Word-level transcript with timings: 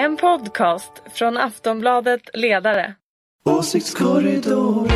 En 0.00 0.16
podcast 0.16 0.92
från 1.14 1.36
Aftonbladet 1.36 2.20
Ledare. 2.34 2.94
Åsiktskorridoren. 3.44 4.88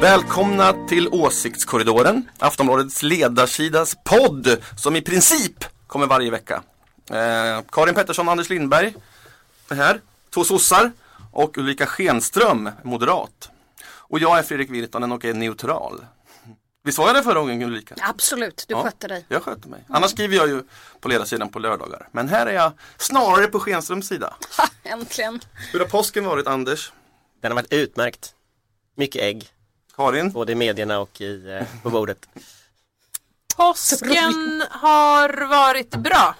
Välkomna 0.00 0.72
till 0.88 1.08
Åsiktskorridoren, 1.08 2.28
Aftonbladets 2.38 3.02
ledarsidas 3.02 3.94
podd 4.04 4.58
som 4.76 4.96
i 4.96 5.02
princip 5.02 5.64
kommer 5.86 6.06
varje 6.06 6.30
vecka. 6.30 6.62
Eh, 7.12 7.62
Karin 7.72 7.94
Pettersson 7.94 8.28
och 8.28 8.32
Anders 8.32 8.50
Lindberg 8.50 8.94
är 9.68 9.74
här, 9.74 10.00
två 10.30 10.44
sossar 10.44 10.92
och 11.32 11.58
Ulrika 11.58 11.86
Schenström, 11.86 12.70
moderat. 12.82 13.50
Och 13.84 14.18
jag 14.18 14.38
är 14.38 14.42
Fredrik 14.42 14.70
Virtanen 14.70 15.12
och 15.12 15.24
är 15.24 15.34
neutral. 15.34 16.06
Visst 16.84 16.98
var 16.98 17.06
jag 17.06 17.16
det 17.16 17.22
förra 17.22 17.40
gången 17.40 17.62
Ulrika? 17.62 17.94
Absolut, 18.00 18.64
du 18.68 18.74
Ja, 18.74 18.82
skötte 18.82 19.08
dig. 19.08 19.24
Jag 19.28 19.42
sköter 19.42 19.68
mig. 19.68 19.84
Annars 19.88 20.10
skriver 20.10 20.36
jag 20.36 20.48
ju 20.48 20.62
på 21.00 21.08
ledarsidan 21.08 21.48
på 21.48 21.58
lördagar. 21.58 22.08
Men 22.12 22.28
här 22.28 22.46
är 22.46 22.52
jag 22.54 22.72
snarare 22.98 23.46
på 23.46 23.60
Schenströms 23.60 24.08
sida. 24.08 24.34
Ha, 24.56 24.68
äntligen. 24.82 25.40
Hur 25.72 25.78
har 25.80 25.86
påsken 25.86 26.24
varit 26.24 26.46
Anders? 26.46 26.92
Den 27.40 27.50
har 27.50 27.56
varit 27.56 27.72
utmärkt. 27.72 28.34
Mycket 28.96 29.22
ägg, 29.22 29.48
Karin? 29.96 30.32
både 30.32 30.52
i 30.52 30.54
medierna 30.54 30.98
och 30.98 31.20
i, 31.20 31.50
eh, 31.60 31.82
på 31.82 31.90
bordet. 31.90 32.26
Påsken 33.56 34.62
har 34.70 35.46
varit 35.46 35.90
bra. 35.96 36.34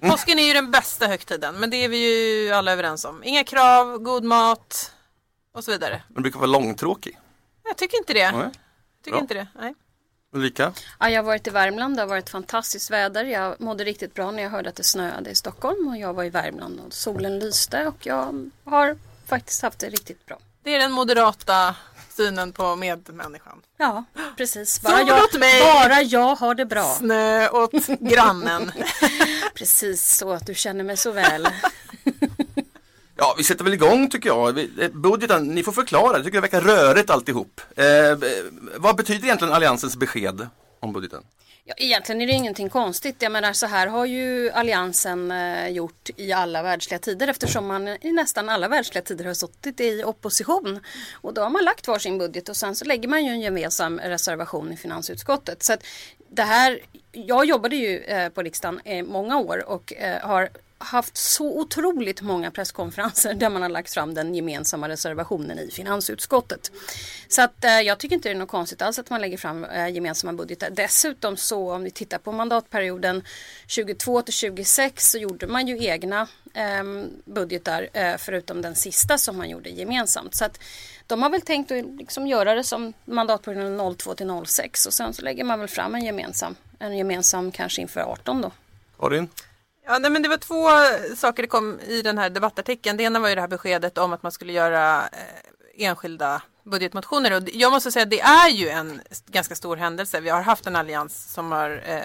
Påsken 0.00 0.38
är 0.38 0.42
ju 0.42 0.52
den 0.52 0.70
bästa 0.70 1.06
högtiden, 1.06 1.54
men 1.54 1.70
det 1.70 1.76
är 1.76 1.88
vi 1.88 1.96
ju 1.96 2.52
alla 2.52 2.72
överens 2.72 3.04
om. 3.04 3.24
Inga 3.24 3.44
krav, 3.44 3.98
god 3.98 4.24
mat 4.24 4.92
och 5.52 5.64
så 5.64 5.70
vidare. 5.70 6.02
Den 6.08 6.22
brukar 6.22 6.38
vara 6.38 6.50
långtråkig. 6.50 7.18
Jag 7.64 7.76
tycker 7.76 7.98
inte 7.98 8.12
det. 8.12 8.32
Nej. 8.32 8.40
Jag 8.40 8.52
tycker 9.04 9.10
Bra. 9.10 9.20
inte 9.20 9.34
det. 9.34 9.46
Nej. 9.60 9.74
Ulrika? 10.32 10.72
Ja, 10.98 11.10
jag 11.10 11.22
har 11.22 11.26
varit 11.26 11.46
i 11.46 11.50
Värmland, 11.50 11.96
det 11.96 12.02
har 12.02 12.06
varit 12.06 12.30
fantastiskt 12.30 12.90
väder. 12.90 13.24
Jag 13.24 13.60
mådde 13.60 13.84
riktigt 13.84 14.14
bra 14.14 14.30
när 14.30 14.42
jag 14.42 14.50
hörde 14.50 14.68
att 14.68 14.76
det 14.76 14.84
snöade 14.84 15.30
i 15.30 15.34
Stockholm 15.34 15.88
och 15.88 15.96
jag 15.96 16.14
var 16.14 16.24
i 16.24 16.30
Värmland 16.30 16.80
och 16.86 16.92
solen 16.92 17.38
lyste 17.38 17.86
och 17.86 18.06
jag 18.06 18.50
har 18.64 18.96
faktiskt 19.26 19.62
haft 19.62 19.78
det 19.78 19.88
riktigt 19.88 20.26
bra. 20.26 20.38
Det 20.62 20.74
är 20.74 20.78
den 20.78 20.92
moderata 20.92 21.76
synen 22.18 22.52
på 22.52 22.76
medmänniskan. 22.76 23.62
Ja, 23.76 24.04
precis. 24.36 24.74
Sol 24.74 24.92
Bara 24.92 25.02
jag, 25.02 25.24
åt 25.24 25.38
mig! 25.38 25.62
bara 25.62 26.02
jag 26.02 26.34
har 26.34 26.54
det 26.54 26.66
bra. 26.66 26.94
Snö 26.98 27.48
åt 27.48 27.86
grannen. 28.00 28.72
Precis 29.54 30.16
så 30.16 30.32
att 30.32 30.46
du 30.46 30.54
känner 30.54 30.84
mig 30.84 30.96
så 30.96 31.12
väl. 31.12 31.48
Ja, 33.16 33.34
vi 33.38 33.44
sätter 33.44 33.64
väl 33.64 33.74
igång 33.74 34.10
tycker 34.10 34.28
jag. 34.28 34.58
Eh, 34.58 34.90
Budgeten, 34.92 35.48
ni 35.48 35.62
får 35.62 35.72
förklara. 35.72 36.16
Jag 36.16 36.24
tycker 36.24 36.36
det 36.36 36.40
verkar 36.40 36.60
rörigt 36.60 37.10
alltihop. 37.10 37.60
Eh, 37.76 37.86
eh, 37.86 38.16
vad 38.76 38.96
betyder 38.96 39.24
egentligen 39.24 39.54
Alliansens 39.54 39.96
besked 39.96 40.48
om 40.80 40.92
budgeten? 40.92 41.24
Ja, 41.64 41.74
egentligen 41.76 42.20
är 42.20 42.26
det 42.26 42.32
ingenting 42.32 42.68
konstigt. 42.68 43.22
Jag 43.22 43.32
menar 43.32 43.52
så 43.52 43.66
här 43.66 43.86
har 43.86 44.06
ju 44.06 44.50
Alliansen 44.50 45.30
eh, 45.30 45.68
gjort 45.68 46.10
i 46.16 46.32
alla 46.32 46.62
världsliga 46.62 46.98
tider 46.98 47.28
eftersom 47.28 47.66
man 47.66 47.88
i 47.88 48.12
nästan 48.12 48.48
alla 48.48 48.68
världsliga 48.68 49.02
tider 49.02 49.24
har 49.24 49.34
suttit 49.34 49.80
i 49.80 50.04
opposition. 50.04 50.80
Och 51.12 51.34
då 51.34 51.42
har 51.42 51.50
man 51.50 51.64
lagt 51.64 51.88
var 51.88 51.98
sin 51.98 52.18
budget 52.18 52.48
och 52.48 52.56
sen 52.56 52.74
så 52.74 52.84
lägger 52.84 53.08
man 53.08 53.24
ju 53.24 53.30
en 53.30 53.40
gemensam 53.40 54.00
reservation 54.00 54.72
i 54.72 54.76
finansutskottet. 54.76 55.62
Så 55.62 55.72
att 55.72 55.84
det 56.30 56.42
här, 56.42 56.80
jag 57.12 57.44
jobbade 57.44 57.76
ju 57.76 57.98
eh, 57.98 58.28
på 58.28 58.42
riksdagen 58.42 58.86
i 58.86 59.02
många 59.02 59.38
år 59.38 59.68
och 59.68 59.92
eh, 59.92 60.28
har 60.28 60.50
haft 60.78 61.16
så 61.16 61.60
otroligt 61.60 62.22
många 62.22 62.50
presskonferenser 62.50 63.34
där 63.34 63.50
man 63.50 63.62
har 63.62 63.68
lagt 63.68 63.94
fram 63.94 64.14
den 64.14 64.34
gemensamma 64.34 64.88
reservationen 64.88 65.58
i 65.58 65.70
finansutskottet. 65.70 66.72
Så 67.28 67.42
att 67.42 67.64
eh, 67.64 67.80
jag 67.80 67.98
tycker 67.98 68.14
inte 68.14 68.28
det 68.28 68.32
är 68.32 68.38
något 68.38 68.48
konstigt 68.48 68.82
alls 68.82 68.98
att 68.98 69.10
man 69.10 69.20
lägger 69.20 69.38
fram 69.38 69.64
eh, 69.64 69.88
gemensamma 69.88 70.32
budgetar. 70.32 70.70
Dessutom 70.70 71.36
så 71.36 71.72
om 71.72 71.84
vi 71.84 71.90
tittar 71.90 72.18
på 72.18 72.32
mandatperioden 72.32 73.22
22 73.66 74.22
till 74.22 74.34
26 74.34 75.10
så 75.10 75.18
gjorde 75.18 75.46
man 75.46 75.66
ju 75.66 75.84
egna 75.84 76.28
eh, 76.54 76.84
budgetar 77.24 77.88
eh, 77.92 78.16
förutom 78.18 78.62
den 78.62 78.74
sista 78.74 79.18
som 79.18 79.36
man 79.36 79.50
gjorde 79.50 79.70
gemensamt. 79.70 80.34
Så 80.34 80.44
att 80.44 80.60
de 81.06 81.22
har 81.22 81.30
väl 81.30 81.42
tänkt 81.42 81.70
att 81.70 81.84
liksom 81.98 82.26
göra 82.26 82.54
det 82.54 82.64
som 82.64 82.92
mandatperioden 83.04 83.96
02 83.96 84.14
till 84.14 84.42
06 84.46 84.86
och 84.86 84.92
sen 84.92 85.14
så 85.14 85.22
lägger 85.22 85.44
man 85.44 85.58
väl 85.58 85.68
fram 85.68 85.94
en 85.94 86.04
gemensam, 86.04 86.56
en 86.78 86.96
gemensam 86.96 87.52
kanske 87.52 87.82
inför 87.82 88.00
18 88.00 88.40
då. 88.40 88.50
Karin? 88.98 89.28
Ja, 89.90 89.98
nej, 89.98 90.10
men 90.10 90.22
det 90.22 90.28
var 90.28 90.36
två 90.36 90.68
eh, 90.68 91.14
saker 91.16 91.42
det 91.42 91.48
kom 91.48 91.80
i 91.80 92.02
den 92.02 92.18
här 92.18 92.30
debattartikeln. 92.30 92.96
Det 92.96 93.02
ena 93.02 93.18
var 93.20 93.28
ju 93.28 93.34
det 93.34 93.40
här 93.40 93.48
beskedet 93.48 93.98
om 93.98 94.12
att 94.12 94.22
man 94.22 94.32
skulle 94.32 94.52
göra 94.52 95.02
eh, 95.02 95.86
enskilda 95.86 96.42
budgetmotioner. 96.64 97.36
Och 97.36 97.42
jag 97.52 97.72
måste 97.72 97.92
säga 97.92 98.02
att 98.02 98.10
det 98.10 98.20
är 98.20 98.48
ju 98.48 98.68
en 98.68 99.00
ganska 99.26 99.54
stor 99.54 99.76
händelse. 99.76 100.20
Vi 100.20 100.30
har 100.30 100.42
haft 100.42 100.66
en 100.66 100.76
allians 100.76 101.32
som 101.32 101.52
har 101.52 101.82
eh, 101.86 102.02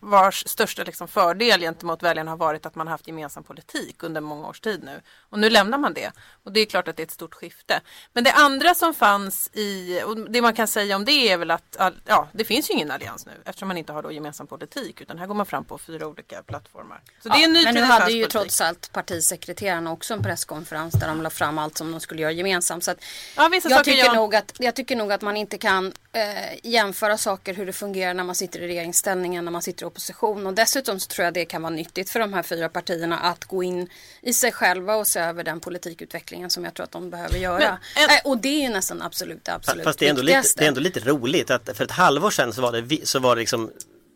vars 0.00 0.44
största 0.48 0.82
liksom 0.84 1.08
fördel 1.08 1.60
gentemot 1.60 2.02
väljarna 2.02 2.30
har 2.30 2.38
varit 2.38 2.66
att 2.66 2.74
man 2.74 2.88
haft 2.88 3.06
gemensam 3.06 3.44
politik 3.44 4.02
under 4.02 4.20
många 4.20 4.48
års 4.48 4.60
tid 4.60 4.82
nu. 4.84 5.00
Och 5.30 5.38
nu 5.38 5.50
lämnar 5.50 5.78
man 5.78 5.94
det. 5.94 6.12
Och 6.44 6.52
det 6.52 6.60
är 6.60 6.66
klart 6.66 6.88
att 6.88 6.96
det 6.96 7.02
är 7.02 7.06
ett 7.06 7.10
stort 7.10 7.34
skifte. 7.34 7.80
Men 8.12 8.24
det 8.24 8.32
andra 8.32 8.74
som 8.74 8.94
fanns 8.94 9.50
i, 9.52 10.02
och 10.06 10.30
det 10.30 10.42
man 10.42 10.54
kan 10.54 10.68
säga 10.68 10.96
om 10.96 11.04
det 11.04 11.12
är 11.32 11.36
väl 11.36 11.50
att 11.50 11.76
ja, 12.06 12.28
det 12.32 12.44
finns 12.44 12.70
ju 12.70 12.74
ingen 12.74 12.90
allians 12.90 13.26
nu 13.26 13.32
eftersom 13.44 13.68
man 13.68 13.76
inte 13.76 13.92
har 13.92 14.02
då 14.02 14.12
gemensam 14.12 14.46
politik 14.46 15.00
utan 15.00 15.18
här 15.18 15.26
går 15.26 15.34
man 15.34 15.46
fram 15.46 15.64
på 15.64 15.78
fyra 15.78 16.06
olika 16.06 16.42
plattformar. 16.42 17.00
Så 17.22 17.28
det 17.28 17.34
är 17.34 17.44
en 17.44 17.52
ny 17.52 17.64
Men 17.64 17.74
nu 17.74 17.80
i 17.80 17.84
hade 17.84 18.12
ju 18.12 18.22
politik. 18.22 18.32
trots 18.32 18.60
allt 18.60 18.92
partisekreterarna 18.92 19.92
också 19.92 20.14
en 20.14 20.22
presskonferens 20.22 20.94
där 20.94 21.08
de 21.08 21.22
la 21.22 21.30
fram 21.30 21.58
allt 21.58 21.78
som 21.78 21.92
de 21.92 22.00
skulle 22.00 22.22
göra 22.22 22.32
gemensamt. 22.32 22.84
Så 22.84 22.94
Ja, 23.36 23.50
jag, 23.64 23.84
tycker 23.84 23.98
jag- 24.04 24.14
nog 24.14 24.34
att, 24.34 24.52
jag 24.58 24.76
tycker 24.76 24.96
nog 24.96 25.12
att 25.12 25.22
man 25.22 25.36
inte 25.36 25.58
kan 25.58 25.92
eh, 26.14 26.58
jämföra 26.62 27.18
saker 27.18 27.54
hur 27.54 27.66
det 27.66 27.72
fungerar 27.72 28.14
när 28.14 28.24
man 28.24 28.34
sitter 28.34 28.60
i 28.62 28.66
regeringsställningen, 28.68 29.44
när 29.44 29.52
man 29.52 29.62
sitter 29.62 29.82
i 29.82 29.86
opposition. 29.86 30.46
Och 30.46 30.54
dessutom 30.54 31.00
så 31.00 31.08
tror 31.08 31.24
jag 31.24 31.34
det 31.34 31.44
kan 31.44 31.62
vara 31.62 31.70
nyttigt 31.74 32.10
för 32.10 32.20
de 32.20 32.32
här 32.32 32.42
fyra 32.42 32.68
partierna 32.68 33.18
att 33.18 33.44
gå 33.44 33.62
in 33.62 33.88
i 34.22 34.32
sig 34.32 34.52
själva 34.52 34.94
och 34.96 35.06
se 35.06 35.20
över 35.20 35.44
den 35.44 35.60
politikutvecklingen 35.60 36.50
som 36.50 36.64
jag 36.64 36.74
tror 36.74 36.84
att 36.84 36.90
de 36.92 37.10
behöver 37.10 37.38
göra. 37.38 37.78
Men 37.94 38.04
en- 38.04 38.10
Eh, 38.10 38.20
och 38.24 38.38
det 38.38 38.48
är 38.48 38.62
ju 38.62 38.68
nästan 38.68 39.02
absolut 39.02 39.44
det 39.44 39.52
absolut 39.54 39.84
Fast 39.84 39.98
det 39.98 40.06
är, 40.06 40.10
ändå 40.10 40.22
lite, 40.22 40.36
viktigaste. 40.36 40.60
det 40.60 40.64
är 40.64 40.68
ändå 40.68 40.80
lite 40.80 41.00
roligt 41.00 41.50
att 41.50 41.76
för 41.76 41.84
ett 41.84 41.90
halvår 41.90 42.30
sedan 42.30 42.52
så 42.52 42.62
var 42.62 42.72
det, 42.72 43.08
så 43.08 43.18
var 43.18 43.36
det 43.36 43.40
liksom 43.40 43.70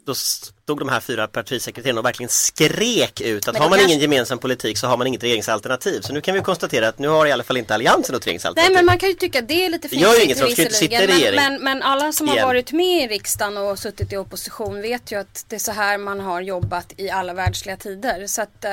då 0.07 0.15
stod 0.67 0.79
de 0.79 0.89
här 0.89 1.01
fyra 1.01 1.27
partisekreterarna 1.29 2.01
och 2.01 2.05
verkligen 2.07 2.29
skrek 2.29 3.21
ut 3.21 3.49
att 3.49 3.55
Men 3.55 3.63
har 3.63 3.69
då 3.69 3.71
man 3.71 3.79
kanske- 3.79 3.93
ingen 3.95 4.01
gemensam 4.03 4.39
politik 4.39 4.79
så 4.79 4.87
har 4.87 4.97
man 4.97 5.07
inget 5.07 5.23
regeringsalternativ. 5.23 6.01
Så 6.01 6.13
nu 6.13 6.21
kan 6.21 6.35
vi 6.35 6.41
konstatera 6.41 6.89
att 6.89 6.99
nu 6.99 7.09
har 7.09 7.27
i 7.27 7.33
alla 7.33 7.45
fall 7.45 7.57
inte 7.57 7.75
Alliansen 7.75 8.13
något 8.13 8.23
Nej 8.27 8.27
regeringsalternativ. 8.27 8.75
men 8.75 8.87
man 8.87 8.99
kan 8.99 9.09
ju 9.09 9.15
tycka 9.15 9.39
att 9.39 9.49
det 9.49 9.65
är 9.67 9.71
lite 9.71 9.89
fint 9.89 10.03
inget, 10.25 10.39
för 10.39 10.47
de 10.47 10.53
ska 10.53 10.63
ju 10.63 10.67
inte 10.67 10.79
sitta 10.79 11.03
i 11.05 11.07
regering. 11.07 11.37
men, 11.37 11.53
men, 11.53 11.63
men 11.63 11.83
alla 11.83 12.13
som 12.13 12.29
har 12.29 12.43
varit 12.43 12.73
med 12.73 13.03
i 13.05 13.07
riksdagen 13.15 13.57
och 13.57 13.79
suttit 13.79 14.13
i 14.13 14.17
opposition 14.17 14.83
vet 14.83 15.13
ju 15.13 15.21
att 15.21 15.45
det 15.49 15.57
är 15.57 15.61
så 15.61 15.73
här 15.73 15.99
man 15.99 16.21
har 16.21 16.41
jobbat 16.41 16.93
i 16.97 17.11
alla 17.11 17.35
världsliga 17.35 17.77
tider. 17.77 18.27
Så 18.27 18.43
att 18.43 18.65
eh, 18.65 18.71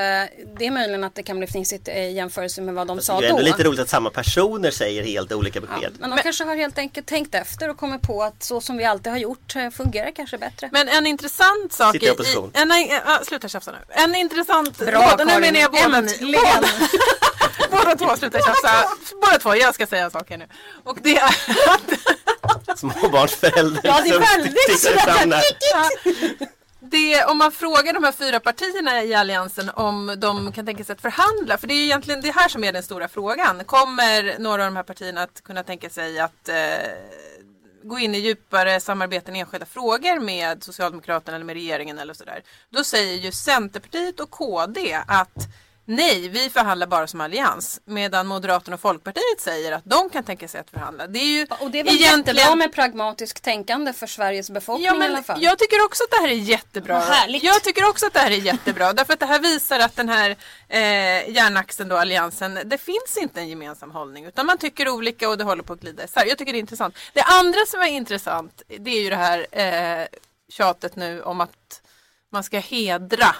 det 0.57 0.65
är 0.67 0.71
möjligen 0.71 1.03
att 1.03 1.15
det 1.15 1.23
kan 1.23 1.37
bli 1.37 1.47
fnissigt 1.47 1.87
i 1.87 2.11
jämförelse 2.11 2.61
med 2.61 2.73
vad 2.73 2.87
de 2.87 3.01
sa 3.01 3.19
det 3.19 3.25
är 3.27 3.29
då. 3.31 3.37
ändå 3.37 3.47
lite 3.51 3.63
roligt 3.63 3.79
att 3.79 3.89
samma 3.89 4.09
personer 4.09 4.71
säger 4.71 5.03
helt 5.03 5.31
olika 5.31 5.59
Ja, 5.59 5.65
besked. 5.75 5.93
men 5.99 6.09
de 6.09 6.17
kanske 6.17 6.43
har 6.43 6.55
helt 6.55 6.77
enkelt 6.77 7.07
tänkt 7.07 7.35
efter 7.35 7.69
och 7.69 7.77
kommit 7.77 8.01
på 8.01 8.23
att 8.23 8.43
så 8.43 8.61
som 8.61 8.77
vi 8.77 8.83
alltid 8.85 9.11
har 9.11 9.19
gjort 9.19 9.55
eh, 9.55 9.69
fungerar 9.69 10.11
kanske 10.15 10.37
bättre. 10.37 10.69
Men 10.71 10.87
en 10.89 11.07
intressant 11.07 11.73
sak 11.85 11.91
Sitter 11.91 12.07
i 12.07 12.11
opposition. 12.11 12.51
en, 12.53 12.71
äh, 12.71 13.23
sluta 13.23 13.47
tjafsa 13.47 13.71
nu. 13.71 13.77
En 13.89 14.15
intressant, 14.15 14.77
Bra, 14.77 15.09
båda, 15.11 15.23
nu 15.23 15.31
Karin. 15.31 15.41
menar 15.41 15.59
jag 15.59 15.71
båda. 15.71 15.97
Äntligen. 15.97 16.41
Båda, 17.71 17.85
båda 17.85 17.95
två, 17.95 18.15
sluta 18.17 18.37
tjafsa. 18.39 18.71
Båda 19.21 19.37
två, 19.39 19.55
jag 19.55 19.75
ska 19.75 19.87
säga 19.87 20.03
en 20.05 20.11
sak 20.11 20.29
här 20.29 20.37
nu. 20.37 20.47
Och 20.83 20.97
det 21.01 21.17
är 21.17 21.25
att 21.25 22.79
Småbarnsförälder 22.79 23.81
Ja, 23.83 24.01
det 24.03 24.09
är 24.09 24.13
som 24.13 24.21
väldigt 24.21 24.57
tittar 24.67 24.77
sådär. 24.99 25.13
fram 25.17 25.29
där. 25.29 25.43
det, 26.79 27.23
om 27.25 27.37
man 27.37 27.51
frågar 27.51 27.93
de 27.93 28.03
här 28.03 28.11
fyra 28.11 28.39
partierna 28.39 29.03
i 29.03 29.13
Alliansen 29.13 29.69
om 29.69 30.15
de 30.17 30.51
kan 30.51 30.65
tänka 30.65 30.83
sig 30.83 30.93
att 30.93 31.01
förhandla, 31.01 31.57
för 31.57 31.67
det 31.67 31.73
är 31.73 31.83
egentligen 31.83 32.21
det 32.21 32.31
här 32.31 32.49
som 32.49 32.63
är 32.63 32.71
den 32.71 32.83
stora 32.83 33.07
frågan. 33.07 33.63
Kommer 33.65 34.35
några 34.39 34.63
av 34.65 34.67
de 34.71 34.75
här 34.75 34.83
partierna 34.83 35.21
att 35.23 35.43
kunna 35.43 35.63
tänka 35.63 35.89
sig 35.89 36.19
att 36.19 36.49
eh, 36.49 36.55
gå 37.83 37.99
in 37.99 38.15
i 38.15 38.19
djupare 38.19 38.79
samarbeten 38.79 39.35
i 39.35 39.39
enskilda 39.39 39.65
frågor 39.65 40.19
med 40.19 40.63
Socialdemokraterna 40.63 41.35
eller 41.35 41.45
med 41.45 41.53
regeringen 41.53 41.99
eller 41.99 42.13
sådär. 42.13 42.43
Då 42.69 42.83
säger 42.83 43.17
ju 43.17 43.31
Centerpartiet 43.31 44.19
och 44.19 44.29
KD 44.29 44.93
att 45.07 45.47
Nej, 45.85 46.29
vi 46.29 46.49
förhandlar 46.49 46.87
bara 46.87 47.07
som 47.07 47.21
allians. 47.21 47.79
Medan 47.85 48.27
Moderaterna 48.27 48.73
och 48.75 48.81
Folkpartiet 48.81 49.39
säger 49.39 49.71
att 49.71 49.85
de 49.85 50.09
kan 50.09 50.23
tänka 50.23 50.47
sig 50.47 50.59
att 50.61 50.69
förhandla. 50.69 51.07
Det 51.07 51.19
är 51.19 51.25
ju 51.25 51.47
Och 51.59 51.71
det 51.71 51.79
är 51.79 51.83
väl 51.83 51.95
egentligen- 51.95 52.35
jättebra 52.37 52.55
med 52.55 52.73
pragmatiskt 52.73 53.43
tänkande 53.43 53.93
för 53.93 54.07
Sveriges 54.07 54.49
befolkning 54.49 54.85
Ja, 54.85 54.93
i 54.93 54.95
alla 55.05 55.13
men 55.13 55.23
fall. 55.23 55.43
jag 55.43 55.59
tycker 55.59 55.85
också 55.85 56.03
att 56.03 56.11
det 56.11 56.17
här 56.17 56.27
är 56.27 56.33
jättebra. 56.33 56.99
Härligt. 56.99 57.43
Jag 57.43 57.63
tycker 57.63 57.89
också 57.89 58.05
att 58.05 58.13
det 58.13 58.19
här 58.19 58.31
är 58.31 58.35
jättebra. 58.35 58.93
därför 58.93 59.13
att 59.13 59.19
det 59.19 59.25
här 59.25 59.39
visar 59.39 59.79
att 59.79 59.95
den 59.95 60.09
här 60.09 60.29
eh, 60.69 61.29
järnaxeln 61.29 61.89
då, 61.89 61.97
alliansen, 61.97 62.59
det 62.65 62.77
finns 62.77 63.17
inte 63.17 63.39
en 63.39 63.49
gemensam 63.49 63.91
hållning. 63.91 64.25
Utan 64.25 64.45
man 64.45 64.57
tycker 64.57 64.89
olika 64.89 65.29
och 65.29 65.37
det 65.37 65.43
håller 65.43 65.63
på 65.63 65.73
att 65.73 65.79
glida 65.79 66.03
isär. 66.03 66.25
Jag 66.25 66.37
tycker 66.37 66.51
det 66.51 66.57
är 66.57 66.59
intressant. 66.59 66.95
Det 67.13 67.21
andra 67.23 67.59
som 67.67 67.81
är 67.81 67.87
intressant, 67.87 68.61
det 68.79 68.91
är 68.91 69.01
ju 69.01 69.09
det 69.09 69.15
här 69.15 69.47
eh, 70.01 70.07
tjatet 70.49 70.95
nu 70.95 71.21
om 71.21 71.41
att 71.41 71.81
man 72.31 72.43
ska 72.43 72.59
hedra 72.59 73.35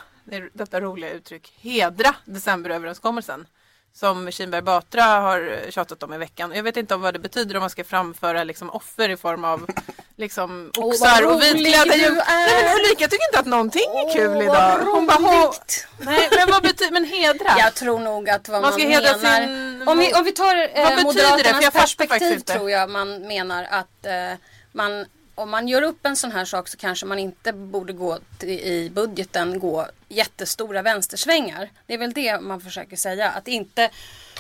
detta 0.54 0.82
roliga 0.82 1.10
uttryck, 1.12 1.54
hedra 1.62 2.16
decemberöverenskommelsen. 2.26 3.48
Som 3.96 4.32
Kinberg 4.32 4.62
Batra 4.62 5.04
har 5.04 5.56
tjatat 5.70 6.04
om 6.04 6.14
i 6.14 6.18
veckan. 6.18 6.52
Jag 6.56 6.64
vet 6.64 6.78
inte 6.78 6.96
om 6.96 7.02
vad 7.02 7.14
det 7.14 7.20
betyder 7.20 7.56
om 7.56 7.62
man 7.62 7.70
ska 7.70 7.84
framföra 7.84 8.44
liksom 8.44 8.70
offer 8.70 9.10
i 9.10 9.18
form 9.18 9.44
av 9.46 9.68
liksom 10.16 10.72
oxar 10.78 11.26
och 11.26 11.32
rolig 11.34 11.54
vitklädda 11.54 11.96
djur. 11.96 12.22
Nej 12.28 12.64
men 12.64 12.74
Ulrika 12.76 13.08
tycker 13.08 13.28
inte 13.30 13.40
att 13.40 13.46
någonting 13.46 13.82
är 13.84 14.14
kul 14.14 14.38
Åh, 14.38 14.44
idag. 14.44 14.80
Hon 14.80 15.06
bara, 15.08 15.18
"Hå- 15.18 15.46
roligt." 15.48 15.88
Nej 16.00 16.30
men 16.38 16.52
vad 16.52 16.62
betyder, 16.64 16.92
men 16.92 17.06
hedra? 17.06 17.56
Jag 17.60 17.74
tror 17.74 18.00
nog 18.00 18.30
att 18.30 18.50
vad 18.50 18.62
Man 18.62 18.72
man, 18.72 18.80
ska 18.80 18.90
hedra 18.90 19.18
menar... 19.18 19.46
sin- 19.46 19.88
Om, 19.88 19.98
vi, 20.00 20.14
om 20.14 20.24
vi 20.24 20.32
tar 20.32 20.56
Vad 20.56 20.64
eh, 20.66 20.72
betyder 20.74 20.94
det? 20.94 20.98
För 20.98 21.04
Moderaternas 21.04 21.64
jag 21.64 21.74
fattar 21.74 21.80
faktiskt 21.80 21.98
perspektiv 21.98 22.34
inte. 22.38 22.54
tror 22.54 22.72
jag 22.72 22.90
man 22.90 23.22
menar 23.28 23.64
att 23.64 24.06
eh, 24.06 24.38
man 24.72 25.06
om 25.36 25.50
man 25.50 25.68
gör 25.68 25.82
upp 25.82 26.06
en 26.06 26.16
sån 26.16 26.32
här 26.32 26.46
sak 26.46 26.68
så 26.68 26.78
kanske 26.78 27.06
man 27.06 27.20
inte 27.20 27.54
borde 27.54 27.94
gå 27.94 28.20
till, 28.38 28.50
i 28.50 28.92
budgeten 28.94 29.60
gå 29.60 29.88
jättestora 30.10 30.82
vänstersvängar. 30.82 31.70
Det 31.88 31.94
är 31.94 31.98
väl 31.98 32.14
det 32.14 32.42
man 32.42 32.62
försöker 32.62 32.96
säga. 32.96 33.30
Att 33.30 33.48
inte 33.48 33.90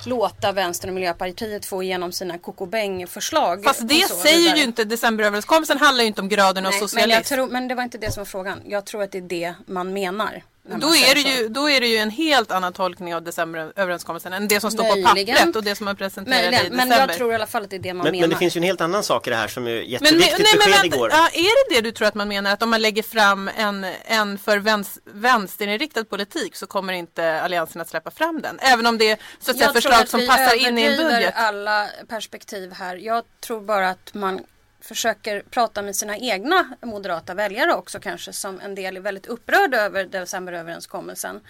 låta 0.06 0.51
Vänstern 0.51 0.90
och 0.90 0.95
Miljöpartiet 0.95 1.66
få 1.66 1.84
igenom 1.84 2.12
sina 2.12 2.38
kokobäng-förslag. 2.38 3.63
Fast 3.63 3.88
det 3.88 4.07
så 4.10 4.16
säger 4.16 4.38
vidare. 4.38 4.57
ju 4.57 4.63
inte 4.63 4.84
decemberöverenskommelsen 4.84 5.78
handlar 5.78 6.04
ju 6.04 6.07
inte 6.07 6.22
om 6.22 6.30
graden 6.30 6.66
av 6.66 6.72
Nej, 6.72 6.80
men, 6.80 6.90
socialism. 6.90 7.12
jag 7.12 7.25
tror, 7.25 7.48
men 7.48 7.68
det 7.68 7.75
var 7.75 7.84
inte 7.84 7.98
det 7.98 8.12
som 8.12 8.22
var 8.22 8.25
frågan. 8.25 8.62
Jag 8.66 8.86
tror 8.86 9.04
att 9.04 9.12
det 9.12 9.18
är 9.18 9.22
det 9.22 9.54
man 9.66 9.94
menar. 9.94 10.44
Då 10.69 10.95
är, 10.95 11.15
det 11.15 11.21
ju, 11.21 11.48
då 11.50 11.69
är 11.69 11.80
det 11.81 11.88
ju 11.88 11.98
en 11.98 12.10
helt 12.10 12.51
annan 12.51 12.74
tolkning 12.74 13.15
av 13.15 13.21
decemberöverenskommelsen 13.24 14.33
än 14.33 14.48
det 14.48 14.60
som 14.60 14.71
står 14.71 14.83
Möjligen. 14.83 15.36
på 15.36 15.42
pappret 15.42 15.56
och 15.56 15.63
det 15.63 15.75
som 15.75 15.88
är 15.88 15.94
presenterat 15.94 16.38
i 16.39 16.42
Möjligen, 16.42 16.63
december. 16.63 16.86
men 16.98 17.00
jag 17.10 17.13
tror 17.18 17.31
i 17.31 17.36
alla 17.36 17.45
fall 17.48 17.63
att 17.63 17.69
det 17.69 17.75
är 17.75 17.80
det 17.80 17.94
man 17.94 18.04
Men, 18.04 18.12
menar. 18.12 18.21
men 18.21 18.30
det 18.30 18.36
finns 18.36 18.56
ju 18.56 18.60
en 18.60 18.63
helt 18.63 18.81
annan 18.81 19.04
sak 19.04 19.27
i 19.27 19.30
det 19.30 19.36
här 19.36 19.48
som 19.48 19.68
är 19.68 19.71
Men, 19.71 19.86
jätteviktigt 19.89 20.31
nej, 20.39 20.48
men 20.51 20.57
besked 20.60 20.71
vänta, 20.81 20.95
igår. 20.98 21.10
ja, 21.12 21.30
är 21.33 21.69
det 21.69 21.75
det 21.75 21.81
du 21.81 21.92
tror 21.92 22.07
att 22.07 22.15
man 22.15 22.27
menar? 22.27 22.54
Att 22.54 22.63
om 22.63 22.69
man 22.69 22.81
lägger 22.81 23.04
fram 23.04 23.50
en, 23.57 23.86
en 24.06 24.38
för 24.38 24.57
väns, 24.57 25.00
vänsterinriktad 25.06 26.04
politik 26.06 26.56
så 26.56 26.68
kommer 26.68 26.94
inte 26.94 27.42
Alliansen 27.42 27.81
att 27.81 27.89
släppa 27.89 28.12
fram 28.12 28.42
den? 28.42 28.60
Även 28.60 28.86
om 28.86 28.98
det 28.98 29.10
är 29.12 29.18
så 29.39 29.51
att 29.51 29.57
säga, 29.57 29.65
Jag 29.68 29.71
tror 29.74 29.81
förslag 29.81 30.01
att 30.04 30.10
som 30.10 30.19
vi 30.19 30.27
passar 30.27 30.68
in 30.68 30.77
i 30.77 30.81
en 30.83 30.98
budget? 30.98 31.33
alla 31.36 31.88
perspektiv 32.10 32.71
här. 32.74 32.95
Jag 32.95 33.24
tror 33.45 33.62
bara 33.62 33.89
att 33.89 34.13
man 34.13 34.39
försöker 34.84 35.44
prata 35.50 35.82
med 35.82 35.96
sina 35.96 36.18
egna 36.18 36.76
moderata 36.82 37.34
väljare 37.34 37.74
också 37.74 38.00
kanske 38.00 38.34
som 38.34 38.60
en 38.60 38.76
del 38.76 38.98
är 38.98 39.02
väldigt 39.02 39.26
upprörda 39.26 39.78
över 39.78 40.06
decemberöverenskommelsen. 40.06 41.42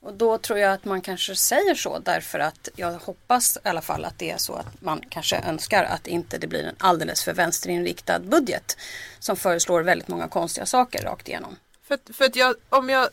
Och 0.00 0.14
då 0.14 0.38
tror 0.38 0.58
jag 0.58 0.72
att 0.72 0.84
man 0.84 1.00
kanske 1.00 1.36
säger 1.36 1.74
så 1.74 1.98
därför 1.98 2.38
att 2.38 2.68
jag 2.76 2.92
hoppas 2.92 3.56
i 3.64 3.68
alla 3.68 3.80
fall 3.80 4.04
att 4.04 4.18
det 4.18 4.30
är 4.30 4.36
så 4.36 4.54
att 4.54 4.82
man 4.82 5.00
kanske 5.08 5.36
önskar 5.36 5.84
att 5.84 6.06
inte 6.06 6.38
det 6.38 6.46
blir 6.46 6.64
en 6.64 6.76
alldeles 6.78 7.24
för 7.24 7.32
vänsterinriktad 7.32 8.18
budget 8.18 8.76
som 9.18 9.36
föreslår 9.36 9.82
väldigt 9.82 10.08
många 10.08 10.28
konstiga 10.28 10.66
saker 10.66 11.02
rakt 11.02 11.28
igenom. 11.28 11.56
För, 11.82 11.98
för 12.12 12.24
att 12.24 12.36
jag, 12.36 12.54
om 12.68 12.88
jag 12.88 13.08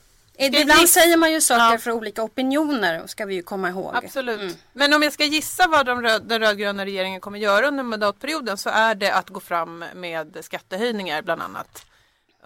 Ibland 0.45 0.81
gissa- 0.81 0.88
säger 1.00 1.18
man 1.18 1.31
ju 1.31 1.41
saker 1.41 1.71
Ja. 1.71 1.77
för 1.77 1.91
olika 1.91 2.24
opinioner 2.24 3.07
ska 3.07 3.25
vi 3.25 3.36
ju 3.36 3.44
komma 3.44 3.69
ihåg. 3.69 3.95
Absolut. 3.95 4.39
Mm. 4.41 4.53
Men 4.74 4.94
om 4.94 5.03
jag 5.03 5.13
ska 5.13 5.24
gissa 5.24 5.68
vad 5.68 5.86
de 5.86 6.01
röd, 6.01 6.24
den 6.25 6.39
rödgröna 6.39 6.86
regeringen 6.86 7.21
kommer 7.21 7.39
göra 7.39 7.68
under 7.68 7.83
mandatperioden 7.83 8.57
så 8.57 8.69
är 8.69 8.95
det 8.95 9.12
att 9.13 9.30
gå 9.30 9.39
fram 9.39 9.86
med 9.95 10.38
skattehöjningar 10.41 11.21
bland 11.21 11.41
annat. 11.41 11.86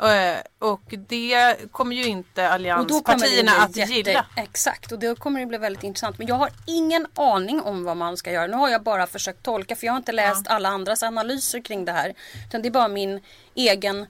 Eh, 0.02 0.38
Och 0.60 0.82
det 1.08 1.56
kommer 1.72 1.96
ju 1.96 2.06
inte 2.06 2.50
allianspartierna 2.50 3.52
att 3.64 3.76
jätte, 3.76 3.94
gilla. 3.94 4.26
Exakt, 4.36 4.92
och 4.92 5.00
då 5.00 5.16
kommer 5.16 5.40
det 5.40 5.46
bli 5.46 5.58
väldigt 5.58 5.84
intressant. 5.84 6.18
Men 6.18 6.28
jag 6.28 6.36
har 6.36 6.50
ingen 6.68 7.08
aning 7.16 7.62
om 7.62 7.84
vad 7.84 7.98
man 7.98 8.18
ska 8.18 8.32
göra. 8.32 8.48
Nu 8.48 8.58
har 8.58 8.70
jag 8.70 8.84
bara 8.84 9.08
försökt 9.08 9.44
tolka 9.44 9.76
för 9.76 9.86
jag 9.86 9.94
har 9.94 9.98
inte 9.98 10.12
läst 10.12 10.48
alla 10.48 10.70
andras 10.70 11.04
analyser 11.04 11.60
kring 11.62 11.86
det 11.86 11.92
här. 11.92 12.14
Utan 12.48 12.62
det 12.62 12.68
är 12.68 12.72
bara 12.72 12.88
min 12.88 13.20
egen 13.56 14.06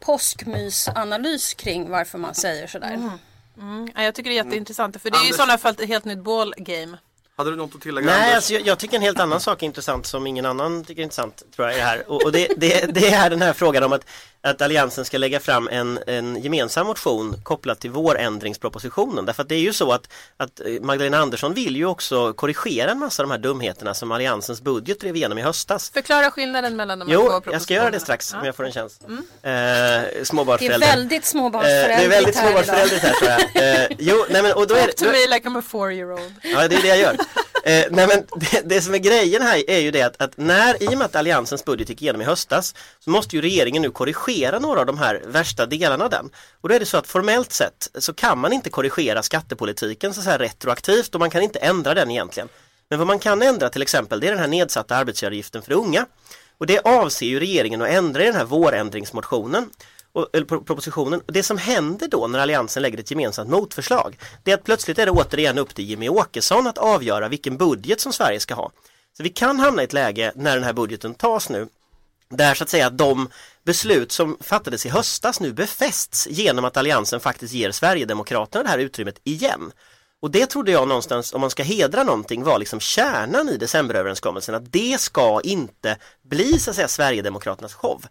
påskmysanalys 0.00 1.54
kring 1.54 1.90
varför 1.90 2.18
man 2.18 2.34
säger 2.34 2.66
sådär. 2.66 3.18
Mm, 3.58 3.90
ja, 3.94 4.02
jag 4.02 4.14
tycker 4.14 4.30
det 4.30 4.38
är 4.38 4.44
jätteintressant 4.44 5.02
för 5.02 5.10
det 5.10 5.16
är 5.16 5.20
ju 5.20 5.24
i 5.24 5.28
Anders. 5.28 5.36
sådana 5.36 5.58
fall 5.58 5.74
ett 5.78 5.88
helt 5.88 6.04
nytt 6.04 6.18
ballgame. 6.18 6.98
Hade 7.36 7.50
du 7.50 7.56
något 7.56 7.74
att 7.74 7.80
tillägga 7.80 8.06
Nej, 8.06 8.20
Anders? 8.20 8.34
alltså, 8.34 8.52
jag, 8.52 8.66
jag 8.66 8.78
tycker 8.78 8.96
en 8.96 9.02
helt 9.02 9.20
annan 9.20 9.40
sak 9.40 9.62
är 9.62 9.66
intressant 9.66 10.06
som 10.06 10.26
ingen 10.26 10.46
annan 10.46 10.84
tycker 10.84 11.00
är 11.00 11.04
intressant 11.04 11.42
tror 11.56 11.68
jag 11.68 11.74
är 11.74 11.78
det 11.78 11.84
här. 11.84 12.10
Och, 12.10 12.24
och 12.24 12.32
det, 12.32 12.48
det, 12.56 12.94
det 12.94 13.08
är 13.08 13.30
den 13.30 13.42
här 13.42 13.52
frågan 13.52 13.82
om 13.82 13.92
att, 13.92 14.04
att 14.50 14.62
Alliansen 14.62 15.04
ska 15.04 15.18
lägga 15.18 15.40
fram 15.40 15.68
en, 15.72 15.98
en 16.06 16.42
gemensam 16.42 16.86
motion 16.86 17.36
kopplat 17.42 17.80
till 17.80 17.90
vårändringspropositionen. 17.90 19.24
Därför 19.26 19.42
att 19.42 19.48
det 19.48 19.54
är 19.54 19.60
ju 19.60 19.72
så 19.72 19.92
att, 19.92 20.08
att 20.36 20.60
eh, 20.60 20.66
Magdalena 20.80 21.18
Andersson 21.18 21.54
vill 21.54 21.76
ju 21.76 21.86
också 21.86 22.32
korrigera 22.32 22.90
en 22.90 22.98
massa 22.98 23.22
av 23.22 23.28
de 23.28 23.32
här 23.32 23.38
dumheterna 23.38 23.94
som 23.94 24.12
Alliansens 24.12 24.60
budget 24.60 25.00
drev 25.00 25.16
igenom 25.16 25.38
i 25.38 25.42
höstas. 25.42 25.90
Förklara 25.90 26.30
skillnaden 26.30 26.76
mellan 26.76 26.98
de 26.98 27.08
här 27.08 27.14
två 27.16 27.22
Jo, 27.22 27.28
propositionerna. 27.28 27.54
jag 27.54 27.62
ska 27.62 27.74
göra 27.74 27.90
det 27.90 28.00
strax 28.00 28.34
om 28.34 28.44
jag 28.44 28.56
får 28.56 28.64
en 28.66 28.72
chans. 28.72 28.98
Eh, 29.02 29.10
Det 29.42 29.50
är 29.50 30.24
småbarnsförälder. 30.24 30.86
väldigt 30.86 31.22
Eh, 31.22 31.26
småbarnsföräldrarigt 31.26 31.98
det 32.00 32.04
är 32.04 32.08
väldigt 32.08 32.36
här 32.36 32.50
idag. 32.50 32.64
småbarnsföräldrarigt 32.64 33.04
här 33.04 33.14
tror 33.14 33.30
jag. 33.62 33.80
Eh, 33.82 33.96
jo, 33.98 34.24
nej 34.30 34.42
men 34.42 34.52
och 34.52 34.66
då 34.66 34.74
är 34.74 34.78
Talk 34.80 34.86
det... 34.96 34.96
to 34.96 35.04
Då, 35.04 35.10
me 35.12 35.26
like 35.34 35.48
I'm 35.48 35.58
a 35.58 35.62
four 35.68 35.92
year 35.92 36.12
old. 36.12 36.34
Ja, 36.42 36.68
det 36.68 36.76
är 36.76 36.82
det 36.82 36.88
jag 36.88 36.98
gör. 36.98 37.16
Eh, 37.66 37.86
nej 37.90 38.06
men 38.06 38.40
det, 38.40 38.60
det 38.64 38.80
som 38.80 38.94
är 38.94 38.98
grejen 38.98 39.42
här 39.42 39.70
är 39.70 39.78
ju 39.78 39.90
det 39.90 40.02
att, 40.02 40.22
att 40.22 40.36
när, 40.36 40.82
i 40.82 40.86
och 40.86 40.98
med 40.98 41.04
att 41.04 41.16
Alliansens 41.16 41.64
budget 41.64 41.88
gick 41.88 42.02
igenom 42.02 42.20
i 42.20 42.24
höstas, 42.24 42.74
så 42.98 43.10
måste 43.10 43.36
ju 43.36 43.42
regeringen 43.42 43.82
nu 43.82 43.90
korrigera 43.90 44.58
några 44.58 44.80
av 44.80 44.86
de 44.86 44.98
här 44.98 45.22
värsta 45.26 45.66
delarna 45.66 46.04
av 46.04 46.10
den. 46.10 46.30
Och 46.60 46.68
då 46.68 46.74
är 46.74 46.80
det 46.80 46.86
så 46.86 46.96
att 46.96 47.06
formellt 47.06 47.52
sett 47.52 47.90
så 47.94 48.14
kan 48.14 48.38
man 48.38 48.52
inte 48.52 48.70
korrigera 48.70 49.22
skattepolitiken 49.22 50.14
så, 50.14 50.22
så 50.22 50.30
här 50.30 50.38
retroaktivt 50.38 51.14
och 51.14 51.20
man 51.20 51.30
kan 51.30 51.42
inte 51.42 51.58
ändra 51.58 51.94
den 51.94 52.10
egentligen. 52.10 52.48
Men 52.88 52.98
vad 52.98 53.06
man 53.06 53.18
kan 53.18 53.42
ändra 53.42 53.68
till 53.68 53.82
exempel 53.82 54.20
det 54.20 54.26
är 54.26 54.30
den 54.30 54.40
här 54.40 54.48
nedsatta 54.48 54.96
arbetsgivaravgiften 54.96 55.62
för 55.62 55.72
unga. 55.72 56.06
Och 56.58 56.66
det 56.66 56.78
avser 56.78 57.26
ju 57.26 57.40
regeringen 57.40 57.82
att 57.82 57.88
ändra 57.88 58.22
i 58.22 58.26
den 58.26 58.34
här 58.34 58.44
vårändringsmotionen 58.44 59.70
och, 60.16 60.28
eller 60.32 60.46
propositionen. 60.46 61.22
Det 61.26 61.42
som 61.42 61.58
händer 61.58 62.08
då 62.08 62.26
när 62.26 62.38
Alliansen 62.38 62.82
lägger 62.82 62.98
ett 62.98 63.10
gemensamt 63.10 63.50
motförslag 63.50 64.18
det 64.44 64.50
är 64.50 64.54
att 64.54 64.64
plötsligt 64.64 64.98
är 64.98 65.06
det 65.06 65.12
återigen 65.12 65.58
upp 65.58 65.74
till 65.74 65.84
Jimmy 65.84 66.08
Åkesson 66.08 66.66
att 66.66 66.78
avgöra 66.78 67.28
vilken 67.28 67.56
budget 67.56 68.00
som 68.00 68.12
Sverige 68.12 68.40
ska 68.40 68.54
ha. 68.54 68.70
Så 69.16 69.22
vi 69.22 69.28
kan 69.28 69.60
hamna 69.60 69.82
i 69.82 69.84
ett 69.84 69.92
läge 69.92 70.32
när 70.34 70.54
den 70.54 70.64
här 70.64 70.72
budgeten 70.72 71.14
tas 71.14 71.48
nu 71.48 71.68
där 72.28 72.54
så 72.54 72.64
att 72.64 72.70
säga 72.70 72.90
de 72.90 73.28
beslut 73.64 74.12
som 74.12 74.36
fattades 74.40 74.86
i 74.86 74.88
höstas 74.88 75.40
nu 75.40 75.52
befästs 75.52 76.26
genom 76.30 76.64
att 76.64 76.76
Alliansen 76.76 77.20
faktiskt 77.20 77.54
ger 77.54 77.70
Sverigedemokraterna 77.70 78.64
det 78.64 78.70
här 78.70 78.78
utrymmet 78.78 79.20
igen. 79.24 79.72
Och 80.20 80.30
det 80.30 80.46
trodde 80.46 80.72
jag 80.72 80.88
någonstans, 80.88 81.34
om 81.34 81.40
man 81.40 81.50
ska 81.50 81.62
hedra 81.62 82.04
någonting, 82.04 82.44
var 82.44 82.58
liksom 82.58 82.80
kärnan 82.80 83.48
i 83.48 83.56
decemberöverenskommelsen, 83.56 84.54
att 84.54 84.72
det 84.72 85.00
ska 85.00 85.40
inte 85.40 85.98
bli 86.22 86.58
så 86.58 86.70
att 86.70 86.76
säga 86.76 86.88
Sverigedemokraternas 86.88 87.74
show. 87.74 88.02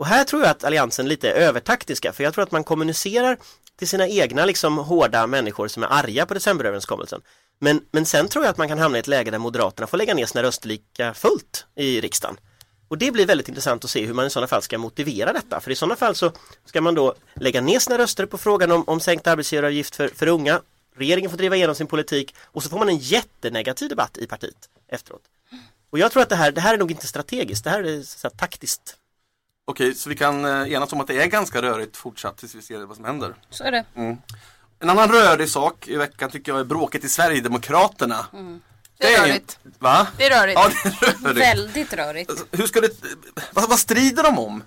Och 0.00 0.06
här 0.06 0.24
tror 0.24 0.42
jag 0.42 0.50
att 0.50 0.64
Alliansen 0.64 1.08
lite 1.08 1.30
är 1.30 1.34
övertaktiska, 1.34 2.12
för 2.12 2.24
jag 2.24 2.34
tror 2.34 2.44
att 2.44 2.50
man 2.50 2.64
kommunicerar 2.64 3.38
till 3.78 3.88
sina 3.88 4.08
egna 4.08 4.44
liksom 4.44 4.78
hårda 4.78 5.26
människor 5.26 5.68
som 5.68 5.82
är 5.82 5.86
arga 5.86 6.26
på 6.26 6.34
decemberöverenskommelsen. 6.34 7.20
Men, 7.58 7.80
men 7.90 8.06
sen 8.06 8.28
tror 8.28 8.44
jag 8.44 8.50
att 8.50 8.58
man 8.58 8.68
kan 8.68 8.78
hamna 8.78 8.98
i 8.98 9.00
ett 9.00 9.08
läge 9.08 9.30
där 9.30 9.38
Moderaterna 9.38 9.86
får 9.86 9.98
lägga 9.98 10.14
ner 10.14 10.26
sina 10.26 10.42
röster 10.42 10.68
lika 10.68 11.14
fullt 11.14 11.66
i 11.76 12.00
riksdagen. 12.00 12.36
Och 12.88 12.98
det 12.98 13.10
blir 13.10 13.26
väldigt 13.26 13.48
intressant 13.48 13.84
att 13.84 13.90
se 13.90 14.06
hur 14.06 14.14
man 14.14 14.26
i 14.26 14.30
sådana 14.30 14.46
fall 14.46 14.62
ska 14.62 14.78
motivera 14.78 15.32
detta. 15.32 15.60
För 15.60 15.70
i 15.70 15.74
sådana 15.74 15.96
fall 15.96 16.14
så 16.14 16.32
ska 16.64 16.80
man 16.80 16.94
då 16.94 17.14
lägga 17.34 17.60
ner 17.60 17.78
sina 17.78 17.98
röster 17.98 18.26
på 18.26 18.38
frågan 18.38 18.72
om, 18.72 18.84
om 18.86 19.00
sänkt 19.00 19.26
arbetsgivaravgift 19.26 19.96
för, 19.96 20.08
för 20.08 20.26
unga. 20.26 20.60
Regeringen 20.96 21.30
får 21.30 21.38
driva 21.38 21.56
igenom 21.56 21.74
sin 21.74 21.86
politik 21.86 22.34
och 22.44 22.62
så 22.62 22.68
får 22.68 22.78
man 22.78 22.88
en 22.88 22.98
jättenegativ 22.98 23.88
debatt 23.88 24.18
i 24.18 24.26
partiet 24.26 24.68
efteråt. 24.88 25.22
Och 25.90 25.98
jag 25.98 26.12
tror 26.12 26.22
att 26.22 26.28
det 26.28 26.36
här, 26.36 26.52
det 26.52 26.60
här 26.60 26.74
är 26.74 26.78
nog 26.78 26.90
inte 26.90 27.06
strategiskt, 27.06 27.64
det 27.64 27.70
här 27.70 27.82
är 27.82 28.02
så 28.02 28.28
här, 28.28 28.36
taktiskt. 28.36 28.96
Okej, 29.70 29.94
så 29.94 30.08
vi 30.08 30.16
kan 30.16 30.44
eh, 30.44 30.72
enas 30.72 30.92
om 30.92 31.00
att 31.00 31.06
det 31.06 31.22
är 31.22 31.26
ganska 31.26 31.62
rörigt 31.62 31.96
fortsatt 31.96 32.36
tills 32.36 32.54
vi 32.54 32.62
ser 32.62 32.78
vad 32.78 32.96
som 32.96 33.04
händer. 33.04 33.34
Så 33.50 33.64
är 33.64 33.72
det. 33.72 33.84
En 34.80 34.90
annan 34.90 35.08
rörig 35.08 35.48
sak 35.48 35.88
i 35.88 35.96
veckan 35.96 36.30
tycker 36.30 36.52
jag 36.52 36.60
är 36.60 36.64
bråket 36.64 37.04
i 37.04 37.08
Sverigedemokraterna. 37.08 38.26
Det 38.98 39.14
är 39.14 39.26
rörigt. 39.26 39.58
Va? 39.78 40.06
Det 40.18 40.26
är 40.26 40.40
rörigt. 40.40 40.60
Ja, 40.60 40.70
det 41.02 41.08
är 41.08 41.22
rörigt. 41.22 41.40
Väldigt 41.40 41.92
rörigt. 41.92 42.32
Hur 42.50 42.66
ska 42.66 42.80
det, 42.80 42.90
vad, 43.52 43.68
vad 43.68 43.78
strider 43.78 44.22
de 44.22 44.38
om? 44.38 44.62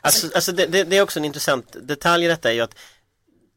Alltså, 0.00 0.26
alltså 0.34 0.52
det, 0.52 0.66
det, 0.66 0.84
det 0.84 0.96
är 0.96 1.02
också 1.02 1.18
en 1.18 1.24
intressant 1.24 1.76
detalj 1.82 2.24
i 2.24 2.28
detta 2.28 2.50
är 2.50 2.54
ju 2.54 2.60
att 2.60 2.74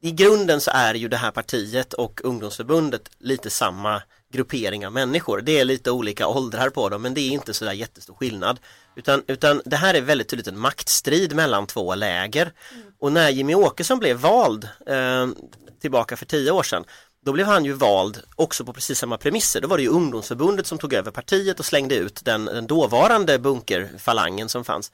i 0.02 0.12
grunden 0.12 0.62
så 0.62 0.72
är 0.72 0.94
ju 0.94 1.08
det 1.08 1.18
här 1.18 1.32
partiet 1.32 1.94
och 1.94 2.22
ungdomsförbundet 2.24 3.10
lite 3.20 3.50
samma 3.50 4.02
gruppering 4.34 4.86
av 4.86 4.94
människor. 4.94 5.42
Det 5.42 5.60
är 5.60 5.66
lite 5.66 5.92
olika 5.92 6.28
åldrar 6.28 6.70
på 6.70 6.90
dem 6.90 7.02
men 7.02 7.14
det 7.14 7.22
är 7.22 7.30
inte 7.30 7.54
sådär 7.54 7.72
jättestor 7.72 8.14
skillnad. 8.14 8.60
Utan, 8.96 9.24
utan 9.28 9.62
det 9.66 9.76
här 9.76 9.94
är 9.94 10.02
väldigt 10.02 10.30
tydligt 10.30 10.48
en 10.48 10.60
maktstrid 10.60 11.36
mellan 11.36 11.68
två 11.68 11.96
läger. 11.96 12.52
Och 13.00 13.12
när 13.12 13.30
Jimmy 13.30 13.56
Åkesson 13.56 14.00
blev 14.00 14.18
vald 14.18 14.70
eh, 14.88 15.28
tillbaka 15.82 16.18
för 16.18 16.26
tio 16.26 16.52
år 16.52 16.64
sedan 16.64 16.86
då 17.26 17.34
blev 17.34 17.48
han 17.48 17.66
ju 17.66 17.74
vald 17.74 18.22
också 18.36 18.66
på 18.66 18.74
precis 18.74 19.00
samma 19.00 19.18
premisser. 19.18 19.62
Då 19.62 19.68
var 19.68 19.78
det 19.78 19.84
ju 19.84 19.90
ungdomsförbundet 19.90 20.68
som 20.68 20.78
tog 20.78 20.94
över 20.94 21.12
partiet 21.12 21.60
och 21.60 21.66
slängde 21.66 21.96
ut 21.96 22.26
den, 22.26 22.46
den 22.46 22.68
dåvarande 22.68 23.40
bunkerfalangen 23.40 24.50
som 24.50 24.64
fanns. 24.64 24.92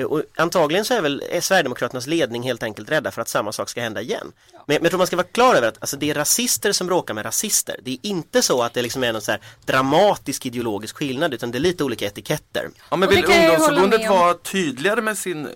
Eh, 0.00 0.04
Och 0.04 0.22
antagligen 0.36 0.84
så 0.84 0.94
är 0.94 1.00
väl 1.02 1.22
är 1.30 1.40
Sverigedemokraternas 1.40 2.06
ledning 2.06 2.42
helt 2.42 2.62
enkelt 2.62 2.90
rädda 2.90 3.10
för 3.10 3.22
att 3.22 3.28
samma 3.28 3.52
sak 3.52 3.68
ska 3.68 3.80
hända 3.80 4.00
igen. 4.00 4.32
Men, 4.52 4.62
men 4.66 4.82
jag 4.82 4.90
tror 4.90 4.98
man 4.98 5.06
ska 5.06 5.16
vara 5.16 5.26
klar 5.26 5.54
över 5.54 5.68
att 5.68 5.76
alltså, 5.80 5.96
det 5.96 6.10
är 6.10 6.14
rasister 6.14 6.72
som 6.72 6.86
bråkar 6.86 7.14
med 7.14 7.24
rasister. 7.24 7.76
Det 7.82 7.90
är 7.90 7.98
inte 8.02 8.42
så 8.42 8.62
att 8.62 8.74
det 8.74 8.82
liksom 8.82 9.04
är 9.04 9.12
någon 9.12 9.22
så 9.22 9.30
här 9.30 9.40
dramatisk 9.64 10.46
ideologisk 10.46 10.96
skillnad 10.96 11.34
utan 11.34 11.50
det 11.50 11.58
är 11.58 11.60
lite 11.60 11.84
olika 11.84 12.06
etiketter. 12.06 12.70
Ja, 12.90 12.96
men 12.96 13.08
Och 13.08 13.14
vill 13.14 13.24
ungdomsförbundet 13.24 14.08
vara 14.10 14.34
tydligare 14.34 15.00
med 15.02 15.18
sin 15.18 15.48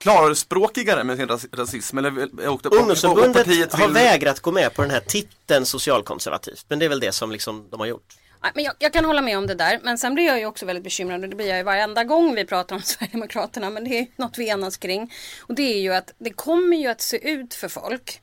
klarspråkigare 0.00 1.04
med 1.04 1.16
sin 1.16 1.28
ras 1.28 1.46
rasism. 1.52 1.98
Eller, 1.98 2.22
och, 2.22 2.46
och, 2.48 2.66
och 2.66 2.74
Ungdomsförbundet 2.76 3.44
partiet 3.46 3.72
har 3.72 3.86
vill- 3.86 3.94
vägrat 3.94 4.40
gå 4.40 4.52
med 4.52 4.74
på 4.74 4.82
den 4.82 4.90
här 4.90 5.00
titeln 5.00 5.66
socialkonservativt. 5.66 6.64
Men 6.68 6.78
det 6.78 6.84
är 6.84 6.88
väl 6.88 7.00
det 7.00 7.12
som 7.12 7.30
liksom 7.32 7.68
de 7.70 7.80
har 7.80 7.86
gjort. 7.86 8.08
Men 8.54 8.64
jag, 8.64 8.74
jag 8.78 8.92
kan 8.92 9.04
hålla 9.04 9.22
med 9.22 9.38
om 9.38 9.46
det 9.46 9.54
där. 9.54 9.80
Men 9.82 9.98
sen 9.98 10.14
blir 10.14 10.24
jag 10.24 10.38
ju 10.38 10.46
också 10.46 10.66
väldigt 10.66 10.84
bekymrad 10.84 11.24
och 11.24 11.30
det 11.30 11.36
blir 11.36 11.48
jag 11.48 11.58
ju 11.58 11.62
varenda 11.62 12.04
gång 12.04 12.34
vi 12.34 12.44
pratar 12.44 12.76
om 12.76 12.82
Sverigedemokraterna. 12.82 13.70
Men 13.70 13.84
det 13.84 13.98
är 13.98 14.06
något 14.16 14.38
vi 14.38 14.48
enas 14.48 14.76
kring. 14.76 15.12
Och 15.40 15.54
det 15.54 15.74
är 15.74 15.80
ju 15.80 15.94
att 15.94 16.14
det 16.18 16.30
kommer 16.30 16.76
ju 16.76 16.86
att 16.86 17.00
se 17.00 17.30
ut 17.30 17.54
för 17.54 17.68
folk 17.68 18.22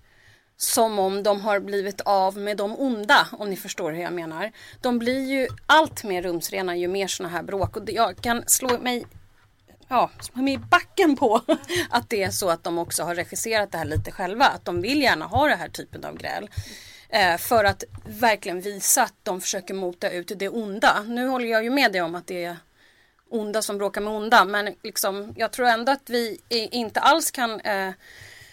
som 0.57 0.99
om 0.99 1.23
de 1.23 1.41
har 1.41 1.59
blivit 1.59 2.01
av 2.01 2.37
med 2.37 2.57
de 2.57 2.79
onda, 2.79 3.27
om 3.31 3.49
ni 3.49 3.55
förstår 3.55 3.91
hur 3.91 4.01
jag 4.01 4.13
menar. 4.13 4.51
De 4.81 4.99
blir 4.99 5.29
ju 5.29 5.47
allt 5.65 6.03
mer 6.03 6.21
rumsrena 6.21 6.75
ju 6.75 6.87
mer 6.87 7.07
sådana 7.07 7.35
här 7.35 7.43
bråk. 7.43 7.77
Och 7.77 7.83
jag 7.89 8.21
kan 8.21 8.43
slå 8.47 8.77
mig 8.77 9.05
ja, 9.87 10.09
som 10.19 10.47
är 10.47 10.53
i 10.53 10.57
backen 10.57 11.15
på 11.15 11.41
att 11.89 12.09
det 12.09 12.23
är 12.23 12.31
så 12.31 12.49
att 12.49 12.63
de 12.63 12.77
också 12.77 13.03
har 13.03 13.15
regisserat 13.15 13.71
det 13.71 13.77
här 13.77 13.85
lite 13.85 14.11
själva. 14.11 14.45
Att 14.45 14.65
de 14.65 14.81
vill 14.81 15.01
gärna 15.01 15.25
ha 15.25 15.47
den 15.47 15.59
här 15.59 15.69
typen 15.69 16.05
av 16.05 16.17
gräl. 16.17 16.49
Eh, 17.09 17.37
för 17.37 17.63
att 17.63 17.83
verkligen 18.05 18.61
visa 18.61 19.03
att 19.03 19.13
de 19.23 19.41
försöker 19.41 19.73
mota 19.73 20.09
ut 20.09 20.31
det 20.35 20.49
onda. 20.49 21.03
Nu 21.07 21.27
håller 21.27 21.47
jag 21.47 21.63
ju 21.63 21.69
med 21.69 21.91
dig 21.91 22.01
om 22.01 22.15
att 22.15 22.27
det 22.27 22.43
är 22.43 22.57
onda 23.29 23.61
som 23.61 23.77
bråkar 23.77 24.01
med 24.01 24.13
onda. 24.13 24.45
Men 24.45 24.75
liksom, 24.83 25.33
jag 25.37 25.51
tror 25.51 25.67
ändå 25.67 25.91
att 25.91 26.09
vi 26.09 26.39
inte 26.49 26.99
alls 26.99 27.31
kan 27.31 27.59
eh, 27.59 27.91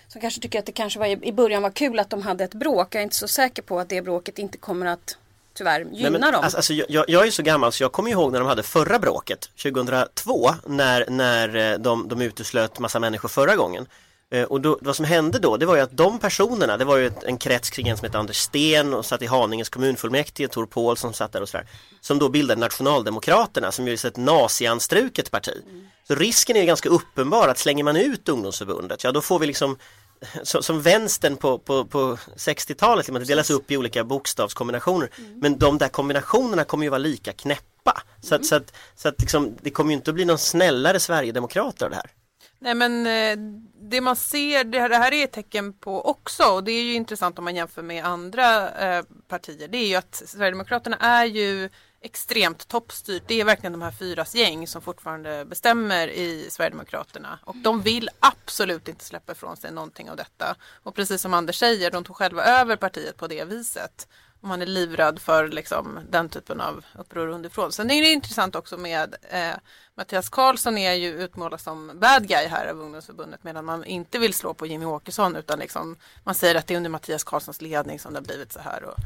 som 0.08 0.20
kanske 0.20 0.40
tycker 0.40 0.58
att 0.58 0.66
det 0.66 0.72
kanske 0.72 0.98
var 0.98 1.06
i, 1.06 1.18
i 1.22 1.32
början 1.32 1.62
var 1.62 1.70
kul 1.70 1.98
att 1.98 2.10
de 2.10 2.22
hade 2.22 2.44
ett 2.44 2.54
bråk. 2.54 2.94
Jag 2.94 3.00
är 3.00 3.04
inte 3.04 3.16
så 3.16 3.28
säker 3.28 3.62
på 3.62 3.80
att 3.80 3.88
det 3.88 4.02
bråket 4.02 4.38
inte 4.38 4.58
kommer 4.58 4.86
att 4.86 5.16
tyvärr 5.54 5.80
gynna 5.80 6.10
Nej, 6.10 6.10
men, 6.10 6.32
dem. 6.32 6.44
Alltså, 6.44 6.56
alltså, 6.56 6.72
jag, 6.72 7.04
jag 7.08 7.26
är 7.26 7.30
så 7.30 7.42
gammal 7.42 7.72
så 7.72 7.82
jag 7.82 7.92
kommer 7.92 8.10
ihåg 8.10 8.32
när 8.32 8.38
de 8.38 8.48
hade 8.48 8.62
förra 8.62 8.98
bråket 8.98 9.50
2002 9.62 10.50
när, 10.66 11.10
när 11.10 11.72
eh, 11.72 11.78
de, 11.78 12.08
de 12.08 12.20
uteslöt 12.22 12.78
massa 12.78 13.00
människor 13.00 13.28
förra 13.28 13.56
gången. 13.56 13.86
Eh, 14.30 14.42
Och 14.44 14.60
då, 14.60 14.78
vad 14.82 14.96
som 14.96 15.04
hände 15.04 15.38
då, 15.38 15.56
det 15.56 15.66
var 15.66 15.76
ju 15.76 15.82
att 15.82 15.96
de 15.96 16.18
personerna, 16.18 16.76
det 16.76 16.84
var 16.84 16.96
ju 16.96 17.06
ett, 17.06 17.24
en 17.24 17.38
krets 17.38 17.70
kring 17.70 17.88
en 17.88 17.96
som 17.96 18.04
hette 18.04 18.18
Anders 18.18 18.36
Sten 18.36 18.94
och 18.94 19.06
satt 19.06 19.22
i 19.22 19.26
Haninges 19.26 19.68
kommunfullmäktige, 19.68 20.48
Tor 20.48 20.66
Paul 20.66 20.96
som 20.96 21.12
satt 21.12 21.32
där 21.32 21.42
och 21.42 21.48
sådär. 21.48 21.66
Som 22.00 22.18
då 22.18 22.28
bildade 22.28 22.60
Nationaldemokraterna 22.60 23.72
som 23.72 23.86
ju 23.86 23.92
är 23.92 24.06
ett 24.06 24.16
nazianstruket 24.16 25.30
parti. 25.30 25.62
Så 26.08 26.14
risken 26.14 26.56
är 26.56 26.60
ju 26.60 26.66
ganska 26.66 26.88
uppenbar 26.88 27.48
att 27.48 27.58
slänger 27.58 27.84
man 27.84 27.96
ut 27.96 28.28
ungdomsförbundet, 28.28 29.04
ja 29.04 29.12
då 29.12 29.20
får 29.20 29.38
vi 29.38 29.46
liksom 29.46 29.78
så, 30.42 30.62
som 30.62 30.82
vänstern 30.82 31.36
på, 31.36 31.58
på, 31.58 31.84
på 31.84 32.16
60-talet, 32.36 32.98
liksom, 33.06 33.14
det 33.14 33.24
delas 33.24 33.50
upp 33.50 33.70
i 33.70 33.76
olika 33.76 34.04
bokstavskombinationer. 34.04 35.10
Men 35.34 35.58
de 35.58 35.78
där 35.78 35.88
kombinationerna 35.88 36.64
kommer 36.64 36.84
ju 36.84 36.90
vara 36.90 36.98
lika 36.98 37.32
knäppa. 37.32 38.02
Så 38.22 38.34
att, 38.34 38.46
så 38.46 38.56
att, 38.56 38.72
så 38.96 39.08
att 39.08 39.20
liksom, 39.20 39.56
det 39.62 39.70
kommer 39.70 39.90
ju 39.90 39.96
inte 39.96 40.10
att 40.10 40.14
bli 40.14 40.24
någon 40.24 40.38
snällare 40.38 41.00
Sverigedemokrater 41.00 41.84
av 41.84 41.90
det 41.90 41.96
här. 41.96 42.10
Nej 42.58 42.74
men 42.74 43.06
eh, 43.06 43.36
det 43.80 44.00
man 44.00 44.16
ser, 44.16 44.64
det 44.64 44.80
här, 44.80 44.88
det 44.88 44.96
här 44.96 45.14
är 45.14 45.24
ett 45.24 45.32
tecken 45.32 45.72
på 45.72 46.04
också 46.04 46.44
och 46.44 46.64
det 46.64 46.72
är 46.72 46.82
ju 46.82 46.94
intressant 46.94 47.38
om 47.38 47.44
man 47.44 47.56
jämför 47.56 47.82
med 47.82 48.04
andra 48.04 48.70
eh, 48.70 49.04
partier. 49.28 49.68
Det 49.68 49.78
är 49.78 49.88
ju 49.88 49.94
att 49.94 50.22
Sverigedemokraterna 50.26 50.96
är 50.96 51.24
ju 51.24 51.70
extremt 52.00 52.68
toppstyrt. 52.68 53.22
Det 53.26 53.40
är 53.40 53.44
verkligen 53.44 53.72
de 53.72 53.82
här 53.82 53.90
fyras 53.90 54.34
gäng 54.34 54.66
som 54.66 54.82
fortfarande 54.82 55.44
bestämmer 55.44 56.08
i 56.08 56.46
Sverigedemokraterna. 56.50 57.38
Och 57.44 57.56
de 57.56 57.82
vill 57.82 58.08
absolut 58.20 58.88
inte 58.88 59.04
släppa 59.04 59.32
ifrån 59.32 59.56
sig 59.56 59.72
någonting 59.72 60.10
av 60.10 60.16
detta. 60.16 60.56
Och 60.82 60.94
precis 60.94 61.20
som 61.20 61.34
Anders 61.34 61.58
säger, 61.58 61.90
de 61.90 62.04
tog 62.04 62.16
själva 62.16 62.44
över 62.44 62.76
partiet 62.76 63.16
på 63.16 63.26
det 63.26 63.44
viset. 63.44 64.08
Och 64.40 64.48
man 64.48 64.62
är 64.62 64.66
livrädd 64.66 65.18
för 65.18 65.48
liksom, 65.48 66.00
den 66.10 66.28
typen 66.28 66.60
av 66.60 66.84
uppror 66.94 67.28
underifrån. 67.28 67.72
Sen 67.72 67.90
är 67.90 68.02
det 68.02 68.12
intressant 68.12 68.54
också 68.54 68.76
med 68.76 69.14
eh, 69.30 69.54
Mattias 69.94 70.28
Karlsson 70.28 70.78
är 70.78 70.92
ju 70.92 71.22
utmålad 71.22 71.60
som 71.60 71.92
bad 71.94 72.28
guy 72.28 72.46
här 72.46 72.66
av 72.66 72.80
ungdomsförbundet 72.80 73.44
medan 73.44 73.64
man 73.64 73.84
inte 73.84 74.18
vill 74.18 74.34
slå 74.34 74.54
på 74.54 74.66
Jimmy 74.66 74.84
Åkesson 74.84 75.36
utan 75.36 75.58
liksom, 75.58 75.96
man 76.24 76.34
säger 76.34 76.54
att 76.54 76.66
det 76.66 76.74
är 76.74 76.76
under 76.76 76.90
Mattias 76.90 77.24
Karlssons 77.24 77.60
ledning 77.60 77.98
som 77.98 78.12
det 78.12 78.18
har 78.18 78.24
blivit 78.24 78.52
så 78.52 78.60
här 78.60 78.84
och, 78.84 78.96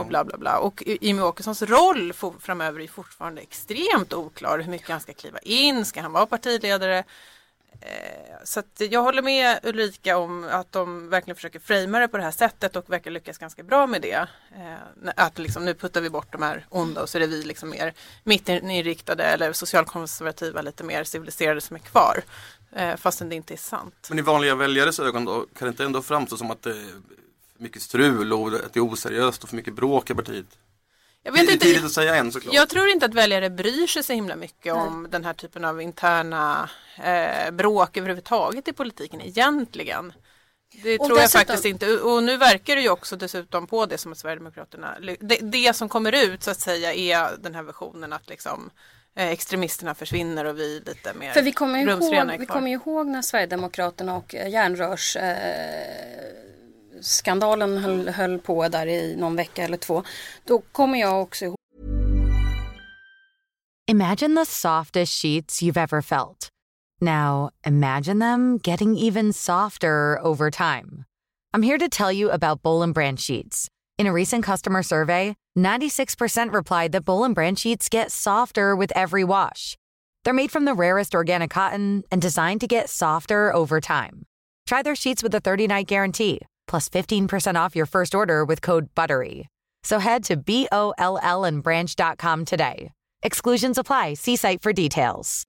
och 0.00 0.06
bla 0.06 0.24
bla 0.24 0.38
bla. 0.38 0.58
Och 0.58 0.82
Jimmy 0.86 1.22
Åkessons 1.22 1.62
roll 1.62 2.12
framöver 2.40 2.80
är 2.80 2.88
fortfarande 2.88 3.40
extremt 3.40 4.12
oklar. 4.12 4.58
Hur 4.58 4.70
mycket 4.70 4.88
han 4.88 5.00
ska 5.00 5.12
kliva 5.12 5.38
in, 5.38 5.84
ska 5.84 6.00
han 6.00 6.12
vara 6.12 6.26
partiledare? 6.26 7.04
Eh, 7.80 8.44
så 8.44 8.60
att 8.60 8.80
jag 8.90 9.02
håller 9.02 9.22
med 9.22 9.58
Ulrika 9.62 10.18
om 10.18 10.48
att 10.50 10.72
de 10.72 11.08
verkligen 11.08 11.34
försöker 11.36 11.58
framea 11.58 12.00
det 12.00 12.08
på 12.08 12.16
det 12.16 12.22
här 12.22 12.30
sättet 12.30 12.76
och 12.76 12.92
verkar 12.92 13.10
lyckas 13.10 13.38
ganska 13.38 13.62
bra 13.62 13.86
med 13.86 14.02
det. 14.02 14.28
Eh, 14.56 15.10
att 15.16 15.38
liksom, 15.38 15.64
nu 15.64 15.74
puttar 15.74 16.00
vi 16.00 16.10
bort 16.10 16.32
de 16.32 16.42
här 16.42 16.66
onda 16.68 17.02
och 17.02 17.08
så 17.08 17.18
är 17.18 17.20
det 17.20 17.26
vi 17.26 17.42
liksom 17.42 17.70
mer 17.70 17.94
mittinriktade 18.24 19.24
eller 19.24 19.52
socialkonservativa, 19.52 20.62
lite 20.62 20.84
mer 20.84 21.04
civiliserade 21.04 21.60
som 21.60 21.76
är 21.76 21.80
kvar. 21.80 22.22
Eh, 22.72 22.96
Fastän 22.96 23.28
det 23.28 23.34
inte 23.34 23.54
är 23.54 23.58
sant. 23.58 24.06
Men 24.08 24.18
i 24.18 24.22
vanliga 24.22 24.54
väljares 24.54 25.00
ögon 25.00 25.24
då, 25.24 25.46
kan 25.58 25.66
det 25.66 25.68
inte 25.68 25.84
ändå 25.84 26.02
framstå 26.02 26.36
som 26.36 26.50
att 26.50 26.62
det 26.62 26.70
är 26.70 26.92
mycket 27.58 27.82
strul 27.82 28.32
och 28.32 28.48
att 28.48 28.72
det 28.72 28.80
är 28.80 28.92
oseriöst 28.92 29.42
och 29.42 29.48
för 29.48 29.56
mycket 29.56 29.74
bråk 29.74 30.10
i 30.10 30.14
partiet? 30.14 30.46
Jag 31.22 31.34
Det 31.34 31.40
vet 31.40 31.48
är 31.48 31.52
inte, 31.52 31.66
tidigt 31.66 31.84
att 31.84 31.92
säga 31.92 32.14
än 32.16 32.32
såklart. 32.32 32.54
Jag 32.54 32.68
tror 32.68 32.88
inte 32.88 33.06
att 33.06 33.14
väljare 33.14 33.50
bryr 33.50 33.86
sig 33.86 34.02
så 34.02 34.12
himla 34.12 34.36
mycket 34.36 34.74
om 34.74 35.06
den 35.10 35.24
här 35.24 35.32
typen 35.32 35.64
av 35.64 35.82
interna 35.82 36.70
eh, 37.04 37.50
bråk 37.50 37.96
överhuvudtaget 37.96 38.68
i 38.68 38.72
politiken 38.72 39.20
egentligen. 39.20 40.12
Det 40.82 40.98
Och 40.98 41.06
tror 41.06 41.18
jag 41.18 41.24
dessutom- 41.24 41.40
faktiskt 41.46 41.64
inte. 41.64 41.96
Och 41.98 42.22
nu 42.22 42.36
verkar 42.36 42.76
det 42.76 42.82
ju 42.82 42.88
också 42.90 43.16
dessutom 43.16 43.66
på 43.66 43.86
det 43.86 43.98
som 43.98 44.12
att 44.12 44.18
Sverigedemokraterna, 44.18 44.96
det, 45.20 45.38
det 45.42 45.76
som 45.76 45.88
kommer 45.88 46.24
ut 46.24 46.42
så 46.42 46.50
att 46.50 46.60
säga 46.60 46.94
är 46.94 47.36
den 47.38 47.54
här 47.54 47.62
versionen 47.62 48.12
att 48.12 48.28
liksom 48.28 48.70
eh, 49.16 49.28
extremisterna 49.28 49.94
försvinner 49.94 50.44
och 50.44 50.58
vi 50.58 50.82
lite 50.86 51.14
mer 51.14 51.32
För 51.32 51.42
vi 51.42 51.52
kommer 51.52 51.78
ju 51.78 51.90
är 51.90 52.24
ihåg, 52.26 52.36
vi 52.38 52.46
kommer 52.46 52.68
ju 52.68 52.74
ihåg 52.74 53.06
när 53.06 53.22
Sverigedemokraterna 53.22 54.16
och 54.16 54.34
eh, 54.34 54.48
järnrörs 54.50 55.16
eh, 55.16 55.36
skandalen 57.00 57.78
höll, 57.78 58.08
höll 58.08 58.38
på 58.38 58.68
där 58.68 58.86
i 58.86 59.16
någon 59.16 59.36
vecka 59.36 59.64
eller 59.64 59.76
två. 59.76 60.02
Då 60.44 60.62
kommer 60.72 61.00
jag 61.00 61.22
också 61.22 61.44
ihåg 61.44 61.58
Imagine 63.90 64.34
the 64.34 64.44
softest 64.44 65.22
sheets 65.22 65.62
you've 65.62 65.78
ever 65.78 66.02
felt. 66.02 66.48
Now, 67.00 67.50
imagine 67.64 68.18
them 68.18 68.58
getting 68.58 68.94
even 68.94 69.32
softer 69.32 70.18
over 70.22 70.50
time. 70.50 71.04
I'm 71.54 71.62
here 71.62 71.78
to 71.78 71.88
tell 71.88 72.12
you 72.12 72.30
about 72.30 72.62
Bowl 72.62 72.82
and 72.82 72.92
Branch 72.92 73.18
sheets. 73.18 73.68
In 73.98 74.06
a 74.06 74.12
recent 74.12 74.44
customer 74.44 74.82
survey, 74.82 75.34
96% 75.58 76.52
replied 76.52 76.92
that 76.92 77.06
Bowl 77.06 77.24
and 77.24 77.34
Branch 77.34 77.58
sheets 77.58 77.88
get 77.88 78.12
softer 78.12 78.76
with 78.76 78.92
every 78.94 79.24
wash. 79.24 79.76
They're 80.22 80.34
made 80.34 80.50
from 80.50 80.66
the 80.66 80.74
rarest 80.74 81.14
organic 81.14 81.50
cotton 81.50 82.02
and 82.12 82.20
designed 82.20 82.60
to 82.60 82.66
get 82.66 82.90
softer 82.90 83.50
over 83.54 83.80
time. 83.80 84.26
Try 84.66 84.82
their 84.82 84.94
sheets 84.94 85.22
with 85.22 85.34
a 85.34 85.40
30-night 85.40 85.86
guarantee, 85.86 86.40
plus 86.68 86.88
15% 86.88 87.66
off 87.66 87.76
your 87.76 87.86
first 87.86 88.14
order 88.14 88.44
with 88.44 88.60
code 88.60 88.94
BUTTERY. 88.94 89.48
So 89.82 89.98
head 89.98 90.24
to 90.24 90.36
B-O-L-L 90.36 91.44
and 91.44 91.62
branch.com 91.62 92.44
today. 92.44 92.90
Exclusions 93.22 93.78
apply. 93.78 94.14
See 94.14 94.36
site 94.36 94.62
for 94.62 94.72
details. 94.72 95.44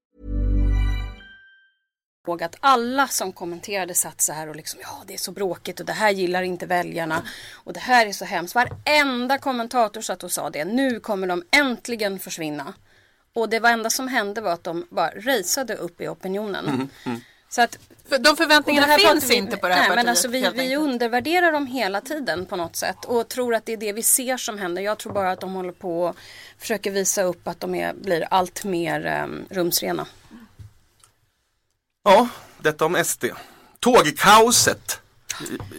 ihåg 2.30 2.44
att 2.44 2.56
alla 2.60 3.08
som 3.08 3.32
kommenterade 3.32 3.94
satt 3.94 4.22
så 4.22 4.34
här 4.34 4.50
och 4.50 4.56
liksom 4.56 4.80
ja 4.84 5.04
det 5.08 5.14
är 5.14 5.18
så 5.18 5.32
bråkigt 5.32 5.80
och 5.80 5.86
det 5.86 5.94
här 5.94 6.12
gillar 6.12 6.42
inte 6.42 6.66
väljarna 6.66 7.24
och 7.54 7.74
det 7.74 7.80
här 7.80 8.06
är 8.06 8.12
så 8.12 8.26
hemskt. 8.26 8.56
Varenda 8.56 9.38
kommentator 9.38 10.02
satt 10.02 10.24
och 10.24 10.32
sa 10.32 10.50
det. 10.50 10.66
Nu 10.66 11.00
kommer 11.00 11.28
de 11.28 11.44
äntligen 11.52 12.20
försvinna. 12.20 12.74
Och 13.34 13.50
det 13.50 13.60
var 13.60 13.70
enda 13.70 13.90
som 13.90 14.08
hände 14.08 14.42
var 14.42 14.52
att 14.52 14.64
de 14.64 14.88
bara 14.90 15.12
raceade 15.16 15.76
upp 15.76 16.02
i 16.02 16.08
opinionen. 16.08 16.90
Så 17.50 17.62
att 17.62 17.78
För 18.10 18.18
de 18.20 18.36
förväntningarna 18.38 18.88
här 18.88 18.98
finns 18.98 19.30
vi- 19.30 19.36
inte 19.36 19.58
på 19.58 19.68
det 19.68 19.74
här 19.74 19.82
nej, 19.82 19.90
partiet. 19.90 20.06
men 20.06 20.10
alltså 20.10 20.28
vi, 20.28 20.50
vi 20.68 20.76
undervärderar 20.76 21.52
dem 21.52 21.68
hela 21.68 22.02
tiden 22.02 22.46
på 22.46 22.56
något 22.56 22.76
sätt 22.76 23.06
och 23.06 23.28
tror 23.28 23.56
att 23.56 23.66
det 23.66 23.74
är 23.74 23.78
det 23.78 23.94
vi 23.94 24.04
ser 24.04 24.38
som 24.38 24.58
händer. 24.58 24.82
Jag 24.82 24.98
tror 24.98 25.14
bara 25.14 25.32
att 25.32 25.42
de 25.42 25.54
håller 25.54 25.72
på 25.72 26.04
och 26.04 26.16
försöker 26.58 26.92
visa 26.92 27.24
upp 27.24 27.48
att 27.48 27.60
de 27.60 27.76
är, 27.76 27.94
blir 27.94 28.28
allt 28.32 28.64
mer 28.64 29.24
um, 29.24 29.46
rumsrena. 29.50 30.08
Ja, 32.04 32.28
detta 32.62 32.86
om 32.86 33.04
SD. 33.06 33.26
Tågkaoset. 33.80 35.00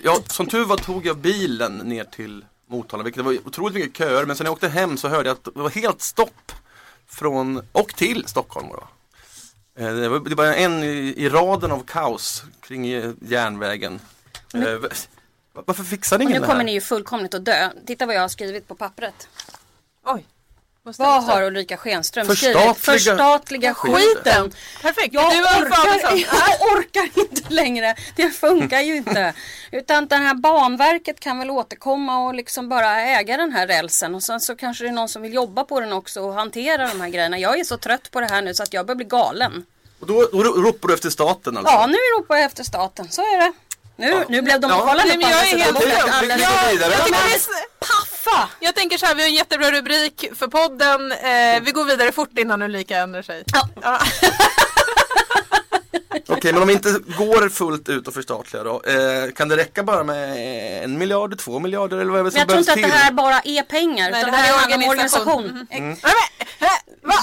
Ja, 0.05 0.19
som 0.27 0.47
tur 0.47 0.65
var 0.65 0.77
tog 0.77 1.07
jag 1.07 1.17
bilen 1.17 1.77
ner 1.77 2.05
till 2.05 2.45
Motala, 2.67 3.03
vilket 3.03 3.25
var 3.25 3.39
otroligt 3.47 3.75
mycket 3.75 3.97
köer. 3.99 4.25
Men 4.27 4.37
sen 4.37 4.45
när 4.45 4.49
jag 4.49 4.53
åkte 4.53 4.69
hem 4.69 4.97
så 4.99 5.09
hörde 5.09 5.29
jag 5.29 5.37
att 5.37 5.45
det 5.55 5.61
var 5.61 5.71
helt 5.71 6.03
stopp 6.03 6.53
från 7.07 7.63
och 7.73 7.95
till 7.97 8.25
Stockholm. 8.27 8.69
Då. 8.69 8.89
Eh, 9.81 9.95
Det 9.95 10.09
var, 10.09 10.19
det 10.21 10.35
var 10.35 10.45
en 10.47 10.83
i, 10.85 11.15
i 11.17 11.29
raden 11.29 11.73
av 11.73 11.85
kaos 11.87 12.43
kring 12.61 12.89
eh, 12.89 13.11
järnvägen. 13.21 14.01
Eh, 14.55 14.75
va- 14.75 14.89
Varför 15.53 15.85
fixade 15.85 16.25
Och 16.25 16.31
ingen 16.31 16.35
nu 16.35 16.41
det 16.41 16.47
kommer 16.47 16.59
här? 16.61 16.65
ni 16.67 16.73
ju 16.73 16.81
fullkomligt 16.81 17.35
att 17.35 17.45
dö. 17.45 17.71
Titta 17.87 18.07
vad 18.07 18.15
jag 18.15 18.21
har 18.21 18.29
skrivit 18.29 18.69
på 18.69 18.75
pappret. 18.75 19.29
Oj. 20.05 20.27
Vad 20.83 21.25
har? 21.25 21.43
Ulrika 21.43 21.77
Schenström 21.77 22.27
Förstatliga- 22.27 22.75
skrivit? 22.75 23.03
Förstatliga 23.05 23.75
skiten! 23.75 24.53
Perfekt. 24.83 25.15
Jag 25.15 25.27
orkar, 25.27 26.17
jag 26.17 26.73
orkar 26.73 27.09
inte 27.15 27.43
längre. 27.55 27.95
Det 28.17 28.31
funkar 28.31 28.81
ju 28.81 28.97
inte. 28.97 29.35
Utan 29.73 30.07
det 30.07 30.17
här 30.17 30.35
banverket 30.35 31.21
kan 31.21 31.39
väl 31.39 31.51
återkomma 31.51 32.19
och 32.27 32.35
liksom 32.35 32.69
bara 32.69 33.01
äga 33.03 33.37
den 33.37 33.53
här 33.53 33.67
rälsen. 33.67 34.15
Och 34.15 34.23
sen 34.23 34.41
så 34.41 34.57
kanske 34.57 34.85
det 34.85 34.89
är 34.89 34.93
någon 34.93 35.09
som 35.09 35.23
vill 35.23 35.35
jobba 35.35 35.65
på 35.65 35.81
den 35.81 35.93
också 35.93 36.21
och 36.21 36.35
hantera 36.35 36.89
de 36.89 37.01
här 37.01 37.09
grejerna. 37.09 37.39
Jag 37.39 37.59
är 37.61 37.65
så 37.65 37.77
trött 37.77 38.11
på 38.11 38.21
det 38.21 38.27
här 38.27 38.43
nu 38.43 38.55
så 38.55 38.63
att 38.63 38.73
jag 38.73 38.87
börjar 38.87 38.97
bli 38.97 39.07
galen. 39.07 39.65
Och 40.01 40.07
då, 40.07 40.29
då 40.33 40.43
ropar 40.43 40.89
du 40.89 40.95
efter 40.95 41.11
staten 41.11 41.57
alltså? 41.57 41.73
Ja, 41.73 41.87
nu 41.87 41.97
ropar 42.19 42.37
jag 42.37 42.45
efter 42.45 42.65
staten. 42.65 43.11
Så 43.11 43.21
är 43.23 43.39
det. 43.39 43.53
Nu, 43.97 44.25
nu 44.29 44.43
blev 44.43 44.61
de 44.61 44.71
Ja. 44.71 44.79
kollade 44.81 45.03
på 45.03 45.09
jag 45.09 45.25
andra 45.25 45.29
är 45.41 45.45
sidan 45.47 45.75
bordet 45.75 45.89
lugn. 45.89 46.13
alldeles-. 46.13 46.43
Jag 46.43 47.05
tycker 47.07 47.11
Men 47.11 47.21
vi- 47.29 47.39
Paffa! 48.31 48.49
Jag 48.61 48.75
tänker 48.75 48.99
så 48.99 49.07
här, 49.07 49.15
vi 49.15 49.23
har 49.23 49.29
en 49.29 49.35
jättebra 49.35 49.71
rubrik 49.71 50.25
för 50.35 50.47
podden. 50.47 51.13
Eh, 51.13 51.63
vi 51.63 51.71
går 51.73 51.85
vidare 51.85 52.13
fort 52.13 52.39
innan 52.39 52.63
Ulrika 52.63 52.99
ändrar 52.99 53.23
sig. 53.23 53.45
Ja. 53.53 53.69
Ja. 53.83 54.01
Okej, 56.29 56.53
men 56.53 56.63
om 56.63 56.69
vi 56.69 56.75
inte 56.75 56.99
går 57.19 57.49
fullt 57.49 57.89
ut 57.89 58.09
och 58.09 58.15
förstatliga 58.15 58.65
då. 58.65 58.83
Eh, 58.87 59.31
kan 59.37 59.49
det 59.49 59.57
räcka 59.57 59.83
bara 59.83 60.05
med 60.05 60.85
en 60.85 60.99
miljard, 60.99 61.39
två 61.39 61.59
miljarder 61.59 61.97
eller 61.99 62.11
vad 62.11 62.21
är 62.21 62.25
det 62.25 62.25
Men 62.25 62.33
som 62.33 62.39
jag 62.39 62.49
tror 62.49 62.59
inte 62.59 62.73
att 62.73 62.77
till? 62.79 62.89
det 62.89 62.95
här 62.97 63.13
bara 63.13 63.41
är 63.41 63.63
pengar. 63.63 64.11
Nej, 64.11 64.21
utan 64.21 64.33
det 64.33 64.39
här 64.39 64.55
är 64.55 64.59
handlar 64.59 64.77
om 64.77 64.85
organisation. 64.89 65.33
organisation. 65.33 65.67
Mm. 65.71 65.91
Eh, 65.93 65.99
va? 67.03 67.15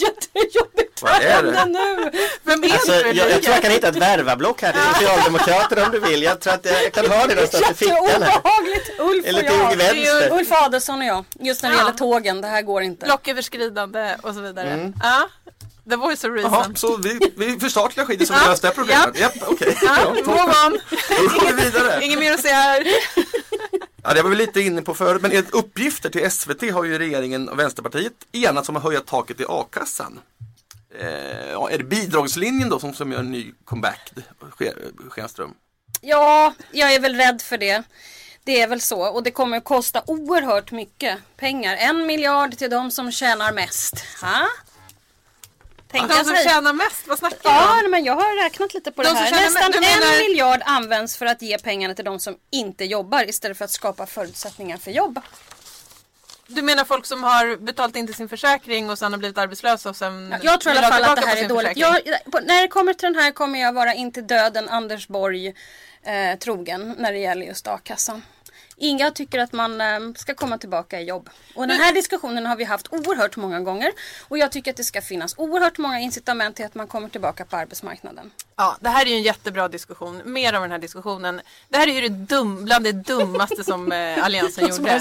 Jättejobbigt. 0.34 1.02
Vad 1.02 1.12
är 1.22 1.42
det? 1.42 1.64
nu? 1.64 2.10
Vem 2.42 2.64
är 2.64 2.72
Alltså, 2.72 2.92
du 2.92 2.98
jag, 3.10 3.30
jag 3.30 3.42
tror 3.42 3.54
jag 3.54 3.62
kan 3.62 3.70
hitta 3.70 3.88
ett 3.88 3.96
värvablock 3.96 4.62
här 4.62 4.72
till 4.72 4.80
Socialdemokraterna 4.94 5.84
om 5.86 5.92
du 5.92 6.00
vill. 6.00 6.22
Jag 6.22 6.40
tror 6.40 6.52
att 6.54 6.64
jag 6.66 6.92
kan 6.92 7.06
ha 7.10 7.26
det 7.26 7.34
någonstans 7.34 7.70
i 7.70 7.74
fickan 7.74 7.96
här. 7.96 8.06
Jätteobehagligt. 8.20 8.90
Ulf 8.98 9.26
Eller 9.26 9.42
och 9.42 9.48
till 9.50 9.58
jag. 9.60 9.76
vänster. 9.76 10.32
Ulf 10.38 10.52
Adelsohn 10.52 10.98
och 11.00 11.06
jag. 11.06 11.24
Just 11.40 11.62
när 11.62 11.70
det 11.70 11.76
Ja. 11.76 11.80
gäller 11.82 11.98
tågen. 11.98 12.40
Det 12.40 12.48
här 12.48 12.62
går 12.62 12.82
inte. 12.82 13.06
Blocköverskridande 13.06 14.16
och 14.22 14.34
så 14.34 14.40
vidare. 14.40 14.70
Mm. 14.70 14.92
Ja. 15.02 15.28
The 15.90 15.96
voice 15.96 16.24
of 16.24 16.30
reason. 16.34 16.52
Jaha, 16.52 16.66
så 16.74 16.96
vi, 16.96 17.32
vi 17.36 17.60
förstatligar 17.60 18.06
skiten 18.06 18.26
så 18.26 18.32
vi 18.34 18.40
löser 18.50 18.68
det 18.68 18.74
problemet? 18.74 19.08
ja. 19.14 19.20
Japp, 19.20 19.32
okej. 19.46 19.78
Ja, 19.82 19.96
Ja, 20.04 20.10
move 20.24 20.42
on. 20.66 20.80
Då 21.08 21.38
går 21.38 21.52
vi 21.56 21.62
vidare. 21.64 22.04
Inget 22.04 22.18
mer 22.18 22.32
att 22.32 22.40
säga 22.40 22.54
här. 22.54 22.84
Ja, 24.02 24.14
det 24.14 24.22
var 24.22 24.30
vi 24.30 24.36
lite 24.36 24.60
inne 24.60 24.82
på 24.82 24.94
förut, 24.94 25.22
men 25.22 25.30
enligt 25.30 25.54
uppgifter 25.54 26.10
till 26.10 26.30
SVT 26.30 26.70
har 26.72 26.84
ju 26.84 26.98
regeringen 26.98 27.48
och 27.48 27.58
Vänsterpartiet 27.58 28.12
enats 28.32 28.68
om 28.68 28.76
att 28.76 28.82
höja 28.82 29.00
taket 29.00 29.40
i 29.40 29.44
a-kassan. 29.48 30.20
Eh, 31.00 31.50
ja, 31.50 31.70
är 31.70 31.78
det 31.78 31.84
bidragslinjen 31.84 32.68
då 32.68 32.78
som, 32.78 32.94
som 32.94 33.12
gör 33.12 33.18
en 33.18 33.32
ny 33.32 33.52
comeback, 33.64 34.12
Schenström? 35.08 35.54
Ja, 36.00 36.54
jag 36.72 36.94
är 36.94 37.00
väl 37.00 37.16
rädd 37.16 37.42
för 37.42 37.58
det. 37.58 37.82
Det 38.44 38.60
är 38.60 38.68
väl 38.68 38.80
så 38.80 39.00
och 39.00 39.22
det 39.22 39.30
kommer 39.30 39.56
att 39.56 39.64
kosta 39.64 40.02
oerhört 40.06 40.70
mycket 40.70 41.18
pengar. 41.36 41.76
En 41.76 42.06
miljard 42.06 42.56
till 42.56 42.70
de 42.70 42.90
som 42.90 43.12
tjänar 43.12 43.52
mest. 43.52 43.94
Ha? 44.20 44.48
Tänka 45.90 46.06
De 46.06 46.24
som 46.24 46.34
sig. 46.36 46.44
tjänar 46.44 46.72
mest, 46.72 47.06
vad 47.06 47.18
snackar 47.18 47.36
du 47.42 47.48
Ja, 47.48 47.84
om? 47.84 47.90
men 47.90 48.04
jag 48.04 48.14
har 48.14 48.44
räknat 48.44 48.74
lite 48.74 48.92
på 48.92 49.02
De 49.02 49.08
det 49.08 49.14
här. 49.14 49.30
Nästan 49.30 49.62
en 49.74 49.80
menar- 49.80 50.28
miljard 50.28 50.60
används 50.64 51.16
för 51.16 51.26
att 51.26 51.42
ge 51.42 51.58
pengarna 51.58 51.94
till 51.94 52.04
de 52.04 52.20
som 52.20 52.36
inte 52.50 52.84
jobbar 52.84 53.28
istället 53.28 53.58
för 53.58 53.64
att 53.64 53.70
skapa 53.70 54.06
förutsättningar 54.06 54.76
för 54.76 54.90
jobb. 54.90 55.20
Du 56.46 56.62
menar 56.62 56.84
folk 56.84 57.06
som 57.06 57.22
har 57.22 57.56
betalat 57.56 57.96
in 57.96 58.06
till 58.06 58.14
sin 58.14 58.28
försäkring 58.28 58.90
och 58.90 58.98
sen 58.98 59.12
har 59.12 59.18
blivit 59.18 59.38
arbetslösa 59.38 59.88
och 59.90 59.96
sen 59.96 60.34
Jag 60.42 60.60
tror 60.60 60.74
i 60.74 60.78
alla 60.78 60.88
fall 60.88 61.02
att 61.04 61.16
det 61.20 61.26
här 61.26 61.36
är 61.36 61.48
dåligt. 61.48 61.76
Jag, 61.76 61.96
på, 62.32 62.40
när 62.42 62.62
det 62.62 62.68
kommer 62.68 62.94
till 62.94 63.12
den 63.12 63.22
här 63.22 63.30
kommer 63.32 63.60
jag 63.60 63.72
vara 63.72 63.94
inte 63.94 64.20
döden 64.22 64.68
Anders 64.68 65.08
Borg 65.08 65.46
eh, 66.02 66.38
trogen 66.38 66.94
när 66.98 67.12
det 67.12 67.18
gäller 67.18 67.46
just 67.46 67.66
a-kassan. 67.68 68.22
Inga 68.82 69.10
tycker 69.10 69.38
att 69.38 69.52
man 69.52 69.80
eh, 69.80 69.86
ska 70.16 70.34
komma 70.34 70.58
tillbaka 70.58 71.00
i 71.00 71.04
jobb. 71.04 71.30
Och 71.54 71.68
den 71.68 71.76
här 71.76 71.94
diskussionen 71.94 72.46
har 72.46 72.56
vi 72.56 72.64
haft 72.64 72.92
oerhört 72.92 73.36
många 73.36 73.60
gånger. 73.60 73.92
Och 74.28 74.38
jag 74.38 74.52
tycker 74.52 74.70
att 74.70 74.76
det 74.76 74.84
ska 74.84 75.02
finnas 75.02 75.34
oerhört 75.38 75.78
många 75.78 76.00
incitament 76.00 76.56
till 76.56 76.64
att 76.64 76.74
man 76.74 76.86
kommer 76.86 77.08
tillbaka 77.08 77.44
på 77.44 77.56
arbetsmarknaden. 77.56 78.30
Ja, 78.56 78.76
det 78.80 78.88
här 78.88 79.06
är 79.06 79.10
ju 79.10 79.16
en 79.16 79.22
jättebra 79.22 79.68
diskussion. 79.68 80.22
Mer 80.24 80.52
av 80.52 80.62
den 80.62 80.70
här 80.70 80.78
diskussionen. 80.78 81.40
Det 81.68 81.76
här 81.76 81.88
är 81.88 81.92
ju 81.92 82.00
det 82.00 82.08
dum, 82.08 82.64
bland 82.64 82.84
det 82.84 82.92
dummaste 82.92 83.64
som 83.64 83.92
eh, 83.92 84.24
Alliansen 84.24 84.68
gjorde. 84.68 85.00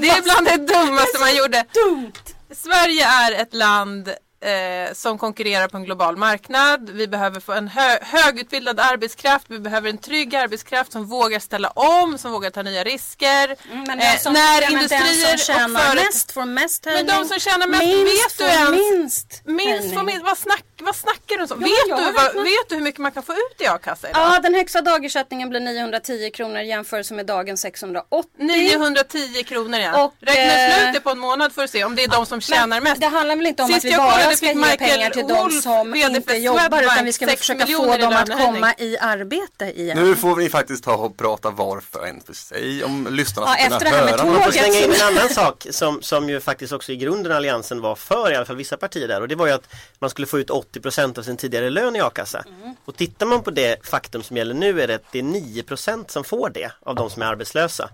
Det 0.00 0.08
är 0.08 0.22
bland 0.22 0.46
det 0.46 0.74
dummaste 0.74 1.18
man 1.20 1.36
gjorde. 1.36 1.64
Dumt! 1.72 2.12
Sverige 2.50 3.06
är 3.06 3.32
ett 3.42 3.54
land 3.54 4.10
eh, 4.40 4.94
som 4.94 5.18
konkurrerar 5.18 5.68
på 5.68 5.76
en 5.76 5.84
global 5.84 6.16
marknad. 6.16 6.90
Vi 6.90 7.08
behöver 7.08 7.40
få 7.40 7.52
en 7.52 7.68
hö 7.68 7.98
högutbildad 8.02 8.80
arbetskraft. 8.80 9.46
Vi 9.48 9.58
behöver 9.58 9.90
en 9.90 9.98
trygg 9.98 10.36
arbetskraft 10.36 10.92
som 10.92 11.06
vågar 11.06 11.38
ställa 11.38 11.68
om, 11.68 12.18
som 12.18 12.32
vågar 12.32 12.50
ta 12.50 12.62
nya 12.62 12.84
risker. 12.84 13.56
Mm, 13.72 13.84
Men 13.86 14.00
Eh, 14.00 14.18
som, 14.18 14.32
när 14.32 14.62
ja, 14.62 14.68
men 14.70 14.82
industrier 14.82 15.28
den 15.28 15.38
som 15.38 15.54
och 15.54 15.58
tjänar 15.58 15.94
mest 15.94 16.32
får 16.32 16.44
mest 16.44 16.84
Men 16.84 16.94
höjning. 16.94 17.14
de 17.16 17.24
som 17.28 17.38
tjänar 17.40 17.66
mest, 17.66 17.82
minst 17.84 18.22
vet 18.22 18.38
du 18.38 18.44
ens? 18.44 18.70
minst 18.70 19.42
Minst 19.44 19.94
får 19.94 20.02
minst, 20.02 20.24
vad, 20.24 20.38
snack, 20.38 20.64
vad 20.80 20.96
snackar 20.96 21.36
du 21.36 21.42
om? 21.42 21.48
Så? 21.48 21.56
men 21.56 21.64
vet, 21.64 21.98
du, 21.98 22.12
vad, 22.12 22.44
vet 22.44 22.68
du 22.68 22.74
hur 22.74 22.82
mycket 22.82 23.00
man 23.00 23.12
kan 23.12 23.22
få 23.22 23.32
ut 23.32 23.60
i 23.60 23.66
a-kassa 23.66 24.10
idag? 24.10 24.22
Ja, 24.34 24.38
den 24.40 24.54
högsta 24.54 24.80
dagersättningen 24.82 25.48
blir 25.48 25.60
910 25.60 26.30
kronor 26.34 26.58
i 26.60 26.68
jämförelse 26.68 27.14
med 27.14 27.26
dagens 27.26 27.60
680. 27.60 28.30
910 28.38 29.42
kronor 29.44 29.78
ja. 29.78 30.04
Och, 30.04 30.14
Räkna 30.20 30.42
eh, 30.42 30.88
ut 30.88 30.94
det 30.94 31.00
på 31.00 31.10
en 31.10 31.18
månad 31.18 31.52
för 31.52 31.64
att 31.64 31.70
se 31.70 31.84
om 31.84 31.96
det 31.96 32.04
är 32.04 32.08
de 32.08 32.26
som 32.26 32.40
tjänar 32.40 32.80
mest. 32.80 33.00
Det 33.00 33.06
handlar 33.06 33.36
väl 33.36 33.46
inte 33.46 33.62
om 33.62 33.68
Sist 33.68 33.78
att 33.78 33.84
vi 33.92 33.96
bara 33.96 34.25
kollade 34.26 34.36
ska 34.36 34.46
ge 34.46 34.54
Michael 34.54 34.78
pengar 34.90 35.10
till 35.10 35.26
de 35.28 35.50
som 35.50 35.94
inte 35.94 36.34
jobbar 36.36 36.82
utan 36.82 37.04
vi 37.04 37.12
ska 37.12 37.26
försöka 37.36 37.66
få 37.66 37.96
dem 37.96 38.12
att 38.12 38.30
komma 38.30 38.74
i 38.78 38.98
arbete 38.98 39.64
igen. 39.80 39.98
Nu 39.98 40.16
får 40.16 40.36
vi 40.36 40.48
faktiskt 40.48 40.84
ta 40.84 40.94
och 40.96 41.16
prata 41.16 41.50
var 41.50 41.80
för 41.80 42.06
en 42.06 42.20
för 42.20 42.32
sig 42.34 42.84
om 42.84 43.08
lyssnarna 43.10 43.48
Ja, 43.48 43.54
ska 43.54 43.64
kunna 43.64 43.76
efter 43.76 43.90
det 43.90 43.96
här 43.96 44.04
med 44.04 44.14
höra. 44.14 44.22
tåget. 44.22 44.36
Jag 44.36 44.44
får 44.44 44.52
slänga 44.52 44.84
in 44.84 44.92
en 45.00 45.16
annan 45.16 45.28
sak 45.28 45.66
som, 45.70 46.02
som 46.02 46.28
ju 46.28 46.40
faktiskt 46.40 46.72
också 46.72 46.92
i 46.92 46.96
grunden 46.96 47.32
Alliansen 47.32 47.80
var 47.80 47.94
för, 47.96 48.32
i 48.32 48.34
alla 48.36 48.46
fall 48.46 48.56
vissa 48.56 48.76
partier 48.76 49.08
där. 49.08 49.20
Och 49.20 49.28
det 49.28 49.34
var 49.34 49.46
ju 49.46 49.52
att 49.52 49.68
man 49.98 50.10
skulle 50.10 50.26
få 50.26 50.38
ut 50.38 50.50
80% 50.50 51.18
av 51.18 51.22
sin 51.22 51.36
tidigare 51.36 51.70
lön 51.70 51.96
i 51.96 52.00
a-kassa. 52.00 52.44
Och 52.84 52.96
tittar 52.96 53.26
man 53.26 53.42
på 53.42 53.50
det 53.50 53.86
faktum 53.86 54.22
som 54.22 54.36
gäller 54.36 54.54
nu 54.54 54.80
är 54.82 54.86
det 54.88 54.94
att 54.94 55.12
det 55.12 55.18
är 55.18 55.22
9% 55.22 56.04
som 56.08 56.24
får 56.24 56.50
det 56.50 56.70
av 56.80 56.94
de 56.94 57.10
som 57.10 57.22
är 57.22 57.26
arbetslösa. 57.26 57.88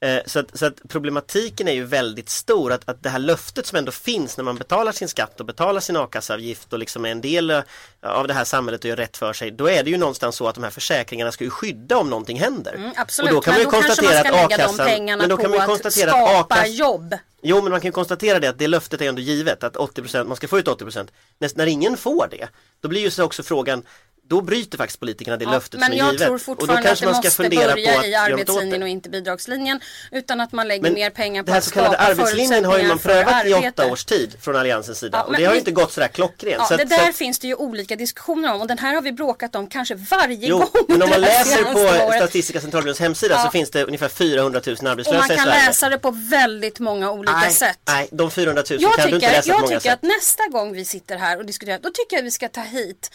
Eh, 0.00 0.20
Så 0.26 0.38
att, 0.38 0.58
så 0.58 0.66
att 0.66 0.74
problematiken 0.88 1.68
är 1.68 1.72
ju 1.72 1.84
väldigt 1.84 2.28
stor 2.28 2.72
att, 2.72 2.88
att 2.88 3.02
det 3.02 3.08
här 3.08 3.18
löftet 3.18 3.66
som 3.66 3.78
ändå 3.78 3.92
finns 3.92 4.36
när 4.36 4.44
man 4.44 4.56
betalar 4.56 4.92
sin 4.92 5.08
skatt 5.08 5.40
och 5.40 5.46
betalar 5.46 5.80
sin 5.80 5.96
a-kasseavgift 5.96 6.72
och 6.72 6.78
liksom 6.78 7.04
är 7.04 7.08
en 7.08 7.20
del 7.20 7.50
eh, 7.50 7.62
av 8.02 8.28
det 8.28 8.34
här 8.34 8.44
samhället 8.44 8.84
och 8.84 8.88
gör 8.88 8.96
rätt 8.96 9.16
för 9.16 9.32
sig. 9.32 9.50
Då 9.50 9.70
är 9.70 9.84
det 9.84 9.90
ju 9.90 9.96
någonstans 9.96 10.36
så 10.36 10.48
att 10.48 10.54
de 10.54 10.64
här 10.64 10.70
försäkringarna 10.70 11.32
ska 11.32 11.44
ju 11.44 11.50
skydda 11.50 11.96
om 11.96 12.10
någonting 12.10 12.38
händer. 12.40 12.74
Mm, 12.74 12.92
absolut, 12.96 13.30
och 13.30 13.34
då 13.34 13.40
kan 13.40 13.54
men 13.54 13.64
man 13.64 13.72
då 13.72 13.78
ju 13.78 13.82
kanske 13.82 14.02
man 14.02 14.12
konstatera 14.12 14.24
ska 14.24 14.44
att 14.44 14.50
lägga 14.50 14.66
de 14.66 14.76
pengarna 14.96 15.20
men 15.20 15.28
då 15.28 15.36
på 15.36 15.42
kan 15.42 15.50
man 15.50 15.58
ju 15.58 15.62
att 15.62 15.68
konstatera 15.68 16.10
skapa 16.10 16.54
att 16.54 16.70
jobb. 16.70 17.14
Jo 17.42 17.62
men 17.62 17.70
man 17.70 17.80
kan 17.80 17.88
ju 17.88 17.92
konstatera 17.92 18.38
det 18.38 18.48
att 18.48 18.58
det 18.58 18.66
löftet 18.66 19.00
är 19.00 19.08
ändå 19.08 19.22
givet 19.22 19.64
att 19.64 19.76
80% 19.76 20.24
man 20.24 20.36
ska 20.36 20.48
få 20.48 20.58
ut 20.58 20.66
80% 20.66 21.08
när, 21.38 21.50
när 21.54 21.66
ingen 21.66 21.96
får 21.96 22.28
det 22.30 22.48
då 22.80 22.88
blir 22.88 23.00
ju 23.00 23.10
så 23.10 23.24
också 23.24 23.42
frågan 23.42 23.82
då 24.28 24.40
bryter 24.40 24.78
faktiskt 24.78 25.00
politikerna 25.00 25.36
det 25.36 25.44
Ja, 25.44 25.50
löftet 25.50 25.80
men 25.80 25.86
som 25.86 25.94
är 25.94 25.98
jag 25.98 26.12
givet. 26.12 26.26
tror 26.26 26.34
och 26.34 26.38
då 26.40 26.44
fortfarande 26.44 26.90
att 26.92 26.98
det 27.00 27.04
man 27.06 27.14
måste 27.14 27.48
börja 27.48 27.66
på 27.66 27.98
att 28.00 28.06
i 28.06 28.14
arbetslinjen 28.14 28.82
och 28.82 28.88
inte 28.88 29.08
bidragslinjen. 29.10 29.80
Utan 30.12 30.40
att 30.40 30.52
man 30.52 30.68
lägger 30.68 30.82
Men 30.82 30.94
mer 30.94 31.10
pengar 31.10 31.42
på 31.42 31.46
det 31.46 31.52
här 31.52 31.58
att 31.58 31.64
så 31.64 31.70
kallade 31.70 31.94
skapa 31.94 32.10
arbetslinjen 32.10 32.64
har 32.64 32.78
ju 32.78 32.88
man 32.88 32.98
förutsättningar 32.98 33.42
prövat 33.42 33.46
i 33.46 33.50
för 33.50 33.58
åtta 33.58 33.82
arbete. 33.82 33.92
års 33.92 34.04
tid 34.04 34.36
från 34.40 34.56
Alliansens 34.56 34.98
sida 34.98 35.18
Ja, 35.18 35.24
och 35.24 35.30
men 35.32 35.40
det 35.40 35.46
har 35.46 35.52
ju 35.52 35.58
inte 35.58 35.70
gått 35.70 35.92
sådär 35.92 36.08
klockrent. 36.08 36.56
Ja, 36.58 36.64
så 36.64 36.76
det 36.76 36.82
att, 36.82 36.88
där 36.88 36.98
så 36.98 37.08
att, 37.08 37.16
finns 37.16 37.38
det 37.38 37.46
ju 37.46 37.54
olika 37.54 37.96
diskussioner 37.96 38.54
om 38.54 38.60
och 38.60 38.66
den 38.66 38.78
här 38.78 38.94
har 38.94 39.02
vi 39.02 39.12
bråkat 39.12 39.54
om 39.54 39.66
kanske 39.66 39.94
varje 39.94 40.46
Jo, 40.48 40.58
gång. 40.58 40.68
men 40.88 41.02
om 41.02 41.10
man 41.10 41.22
här 41.22 41.30
läser 41.30 41.64
på 41.72 41.78
året. 41.80 42.14
Statistiska 42.16 42.60
centralbyråns 42.60 43.00
hemsida 43.00 43.34
Ja. 43.34 43.44
så 43.44 43.50
finns 43.50 43.70
det 43.70 43.84
ungefär 43.84 44.08
400 44.08 44.60
000 44.66 44.76
Och 44.82 44.90
arbetslösa 44.90 45.18
man 45.18 45.30
i 45.32 45.36
kan 45.36 45.44
Sverige. 45.46 45.66
läsa 45.66 45.88
det 45.88 45.98
på 45.98 46.10
väldigt 46.10 46.78
många 46.80 47.10
olika 47.10 47.32
nej, 47.36 47.50
sätt. 47.52 47.78
nej, 47.88 48.08
de 48.12 48.30
400 48.30 48.62
000 48.70 48.78
Jag 48.82 48.94
kan 48.96 49.08
du 49.10 49.14
inte 49.14 49.26
tycker, 49.26 49.36
läsa 49.36 49.42
på 49.42 49.54
jag 49.54 49.60
många 49.60 49.68
tycker 49.80 49.90
sätt. 49.90 49.98
att 49.98 50.02
nästa 50.02 50.46
gång 50.48 50.72
vi 50.72 50.84
sitter 50.84 51.16
här 51.16 51.38
och 51.38 51.46
diskuterar, 51.46 51.78
då 51.78 51.90
tycker 51.90 52.16
jag 52.16 52.18
att 52.20 52.26
vi 52.26 52.30
ska 52.30 52.48
ta 52.48 52.60
hit 52.60 53.10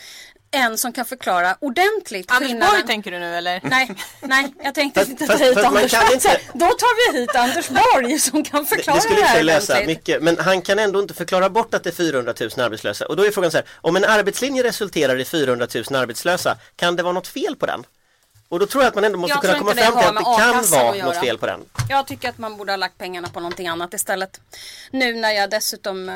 en 0.54 0.78
som 0.78 0.94
kan 0.94 1.06
förklara 1.06 1.58
ordentligt 1.60 2.32
Anders 2.32 2.48
skillnaden. 2.50 2.74
Borg 2.76 2.88
tänker 2.88 3.12
du 3.12 3.20
nu 3.20 3.36
eller? 3.36 3.60
Nej, 3.64 3.90
nej, 4.22 4.54
jag 4.64 4.76
tänkte 4.76 5.00
Fast- 5.00 5.12
inte 5.12 5.26
fast- 5.26 5.40
ta 5.40 5.46
hit 5.46 5.54
fast 5.54 5.64
man 5.66 5.76
Anders 5.78 5.92
kan 5.92 6.02
Borg. 6.02 6.14
inte- 6.14 6.40
Då 6.54 6.66
tar 6.66 7.12
vi 7.14 7.20
hit 7.20 7.36
Anders 7.36 7.70
Borg 7.70 8.20
som 8.20 8.44
kan 8.44 8.60
Det, 8.64 8.70
förklara 8.70 8.96
det 8.96 9.02
skulle 9.02 9.16
det 9.20 9.24
och 9.24 9.28
för 9.30 9.36
här 9.38 9.44
lösa 9.44 9.74
ordentligt. 9.74 9.98
mycket 9.98 10.24
men 10.24 10.38
han 10.40 10.62
kan 10.62 10.80
ändå 10.80 11.00
inte 11.00 11.14
förklara 11.14 11.50
bort 11.50 11.74
att 11.74 11.84
det 11.84 11.90
är 11.90 11.94
400 11.94 12.34
000 12.40 12.50
arbetslösa 12.66 13.06
och 13.06 13.16
då 13.16 13.26
är 13.26 13.32
frågan 13.32 13.52
så 13.52 13.58
här 13.58 13.66
om 13.76 13.96
en 13.96 14.04
arbetslinje 14.04 14.64
resulterar 14.64 15.20
i 15.20 15.26
400 15.26 15.68
000 15.76 15.96
arbetslösa 15.96 16.58
kan 16.76 16.96
det 16.96 17.04
vara 17.04 17.14
något 17.14 17.28
fel 17.28 17.56
på 17.56 17.66
den? 17.66 17.84
Och 18.50 18.60
då 18.60 18.66
tror 18.66 18.84
jag 18.84 18.90
att 18.90 18.96
man 18.96 19.04
ändå 19.04 19.18
måste 19.18 19.34
Jag 19.34 19.42
kunna 19.42 19.60
komma 19.60 19.74
det 19.74 19.82
fram 19.82 19.92
till 19.98 20.08
att 20.08 20.16
det 20.16 20.24
kan 20.24 20.64
vara 20.72 21.06
något 21.06 21.18
fel 21.20 21.38
på 21.38 21.46
den. 21.46 21.60
Jag 21.90 22.08
tycker 22.08 22.30
att 22.30 22.38
man 22.38 22.58
borde 22.58 22.72
ha 22.72 22.78
lagt 22.78 22.98
pengarna 22.98 23.28
på 23.28 23.40
någonting 23.40 23.68
annat 23.68 23.94
istället. 23.94 24.40
Nu 24.92 25.14
när 25.16 25.32
jag 25.32 25.50
dessutom... 25.50 26.10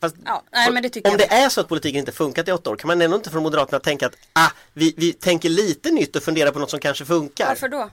Fast, 0.00 0.16
Ja, 0.24 0.42
nej, 0.52 0.70
men 0.72 0.82
det 0.82 0.88
tycker 0.88 1.10
om 1.10 1.18
jag. 1.18 1.28
det 1.28 1.34
är 1.34 1.48
så 1.48 1.60
att 1.60 1.68
politiken 1.68 1.98
inte 1.98 2.12
funkat 2.12 2.48
i 2.48 2.52
åtta 2.52 2.70
år 2.70 2.76
kan 2.76 2.88
man 2.88 3.02
ändå 3.02 3.16
inte 3.16 3.30
från 3.30 3.42
Moderaterna 3.42 3.80
tänka 3.80 4.06
att 4.06 4.16
ah, 4.32 4.50
vi, 4.72 4.94
vi 4.96 5.12
tänker 5.12 5.48
lite 5.48 5.90
nytt 5.90 6.16
och 6.16 6.22
funderar 6.22 6.50
på 6.50 6.58
något 6.58 6.70
som 6.70 6.80
kanske 6.80 7.04
funkar. 7.04 7.46
Varför 7.46 7.68
då? 7.68 7.90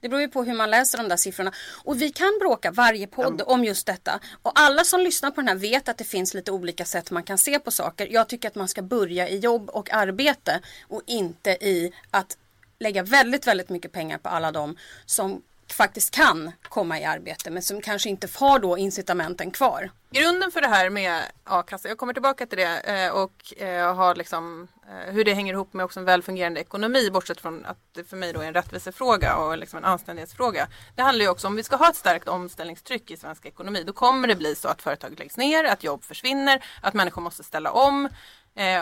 Det 0.00 0.08
beror 0.08 0.20
ju 0.20 0.28
på 0.28 0.44
hur 0.44 0.54
man 0.54 0.70
läser 0.70 0.98
de 0.98 1.08
där 1.08 1.16
siffrorna. 1.16 1.52
Och 1.84 2.02
vi 2.02 2.10
kan 2.10 2.38
bråka 2.40 2.70
varje 2.70 3.06
podd 3.06 3.42
om 3.46 3.64
just 3.64 3.86
detta. 3.86 4.20
Och 4.42 4.52
alla 4.54 4.84
som 4.84 5.00
lyssnar 5.00 5.30
på 5.30 5.40
den 5.40 5.48
här 5.48 5.54
vet 5.54 5.88
att 5.88 5.98
det 5.98 6.04
finns 6.04 6.34
lite 6.34 6.52
olika 6.52 6.84
sätt 6.84 7.10
man 7.10 7.22
kan 7.22 7.38
se 7.38 7.58
på 7.58 7.70
saker. 7.70 8.08
Jag 8.10 8.28
tycker 8.28 8.48
att 8.48 8.54
man 8.54 8.68
ska 8.68 8.82
börja 8.82 9.28
i 9.28 9.38
jobb 9.38 9.70
och 9.70 9.92
arbete 9.92 10.60
och 10.88 11.02
inte 11.06 11.50
i 11.50 11.92
att 12.10 12.36
lägga 12.78 13.02
väldigt, 13.02 13.46
väldigt 13.46 13.68
mycket 13.68 13.92
pengar 13.92 14.18
på 14.18 14.28
alla 14.28 14.52
de 14.52 14.76
som 15.06 15.42
faktiskt 15.72 16.10
kan 16.10 16.52
komma 16.62 17.00
i 17.00 17.04
arbete 17.04 17.50
men 17.50 17.62
som 17.62 17.80
kanske 17.80 18.08
inte 18.08 18.28
har 18.34 18.58
då 18.58 18.78
incitamenten 18.78 19.50
kvar. 19.50 19.90
Grunden 20.12 20.50
för 20.50 20.60
det 20.60 20.68
här 20.68 20.90
med 20.90 21.22
a-kassa, 21.44 21.88
jag 21.88 21.98
kommer 21.98 22.12
tillbaka 22.12 22.46
till 22.46 22.58
det 22.58 22.80
eh, 22.80 23.10
och 23.10 23.62
eh, 23.62 23.94
har 23.94 24.14
liksom 24.14 24.68
eh, 24.88 25.12
hur 25.12 25.24
det 25.24 25.34
hänger 25.34 25.52
ihop 25.52 25.72
med 25.72 25.84
också 25.84 26.00
en 26.00 26.06
välfungerande 26.06 26.60
ekonomi 26.60 27.10
bortsett 27.10 27.40
från 27.40 27.64
att 27.64 27.78
det 27.92 28.04
för 28.04 28.16
mig 28.16 28.32
då 28.32 28.40
är 28.40 28.46
en 28.46 28.54
rättvisefråga 28.54 29.36
och 29.36 29.58
liksom 29.58 29.76
en 29.76 29.84
anständighetsfråga. 29.84 30.68
Det 30.96 31.02
handlar 31.02 31.24
ju 31.24 31.30
också 31.30 31.46
om 31.46 31.56
vi 31.56 31.62
ska 31.62 31.76
ha 31.76 31.90
ett 31.90 31.96
starkt 31.96 32.28
omställningstryck 32.28 33.10
i 33.10 33.16
svensk 33.16 33.46
ekonomi 33.46 33.82
då 33.82 33.92
kommer 33.92 34.28
det 34.28 34.36
bli 34.36 34.54
så 34.54 34.68
att 34.68 34.82
företag 34.82 35.18
läggs 35.18 35.36
ner, 35.36 35.64
att 35.64 35.84
jobb 35.84 36.04
försvinner, 36.04 36.64
att 36.80 36.94
människor 36.94 37.22
måste 37.22 37.42
ställa 37.42 37.72
om. 37.72 38.08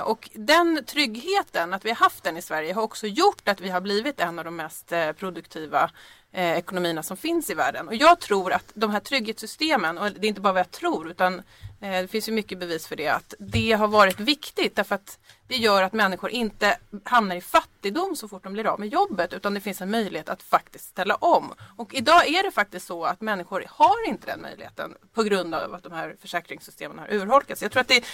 Och 0.04 0.30
den 0.34 0.84
tryggheten, 0.86 1.74
att 1.74 1.84
vi 1.84 1.88
har 1.88 1.96
haft 1.96 2.24
den 2.24 2.36
i 2.36 2.42
Sverige, 2.42 2.72
har 2.72 2.82
också 2.82 3.06
gjort 3.06 3.48
att 3.48 3.60
vi 3.60 3.68
har 3.68 3.80
blivit 3.80 4.20
en 4.20 4.38
av 4.38 4.44
de 4.44 4.56
mest 4.56 4.92
produktiva 5.16 5.90
eh, 6.32 6.58
ekonomierna 6.58 7.02
som 7.02 7.16
finns 7.16 7.50
i 7.50 7.54
världen. 7.54 7.88
Och 7.88 7.94
jag 7.94 8.20
tror 8.20 8.52
att 8.52 8.72
de 8.74 8.90
här 8.90 9.00
trygghetssystemen, 9.00 9.98
och 9.98 10.12
det 10.12 10.26
är 10.26 10.28
inte 10.28 10.40
bara 10.40 10.52
vad 10.52 10.60
jag 10.60 10.70
tror 10.70 11.10
utan 11.10 11.34
eh, 11.80 11.90
det 11.90 12.08
finns 12.08 12.28
ju 12.28 12.32
mycket 12.32 12.58
bevis 12.58 12.86
för 12.86 12.96
det, 12.96 13.08
att 13.08 13.34
det 13.38 13.72
har 13.72 13.88
varit 13.88 14.20
viktigt 14.20 14.76
därför 14.76 14.94
att 14.94 15.18
det 15.48 15.56
gör 15.56 15.82
att 15.82 15.92
människor 15.92 16.30
inte 16.30 16.78
hamnar 17.04 17.36
i 17.36 17.40
fattigdom 17.40 18.16
så 18.16 18.28
fort 18.28 18.44
de 18.44 18.52
blir 18.52 18.66
av 18.66 18.80
med 18.80 18.88
jobbet 18.88 19.32
utan 19.32 19.54
det 19.54 19.60
finns 19.60 19.80
en 19.80 19.90
möjlighet 19.90 20.28
att 20.28 20.42
faktiskt 20.42 20.84
ställa 20.84 21.14
om. 21.14 21.54
Och 21.76 21.94
idag 21.94 22.28
är 22.28 22.42
det 22.42 22.50
faktiskt 22.50 22.86
så 22.86 23.04
att 23.04 23.20
människor 23.20 23.64
har 23.68 24.08
inte 24.08 24.26
den 24.26 24.42
möjligheten 24.42 24.94
på 25.14 25.22
grund 25.22 25.54
av 25.54 25.74
att 25.74 25.82
de 25.82 25.92
här 25.92 26.16
försäkringssystemen 26.20 26.98
har 26.98 27.12
urholkats. 27.12 27.62
Jag 27.62 27.72
tror 27.72 27.80
att 27.80 27.88
det 27.88 27.96
är, 27.96 28.04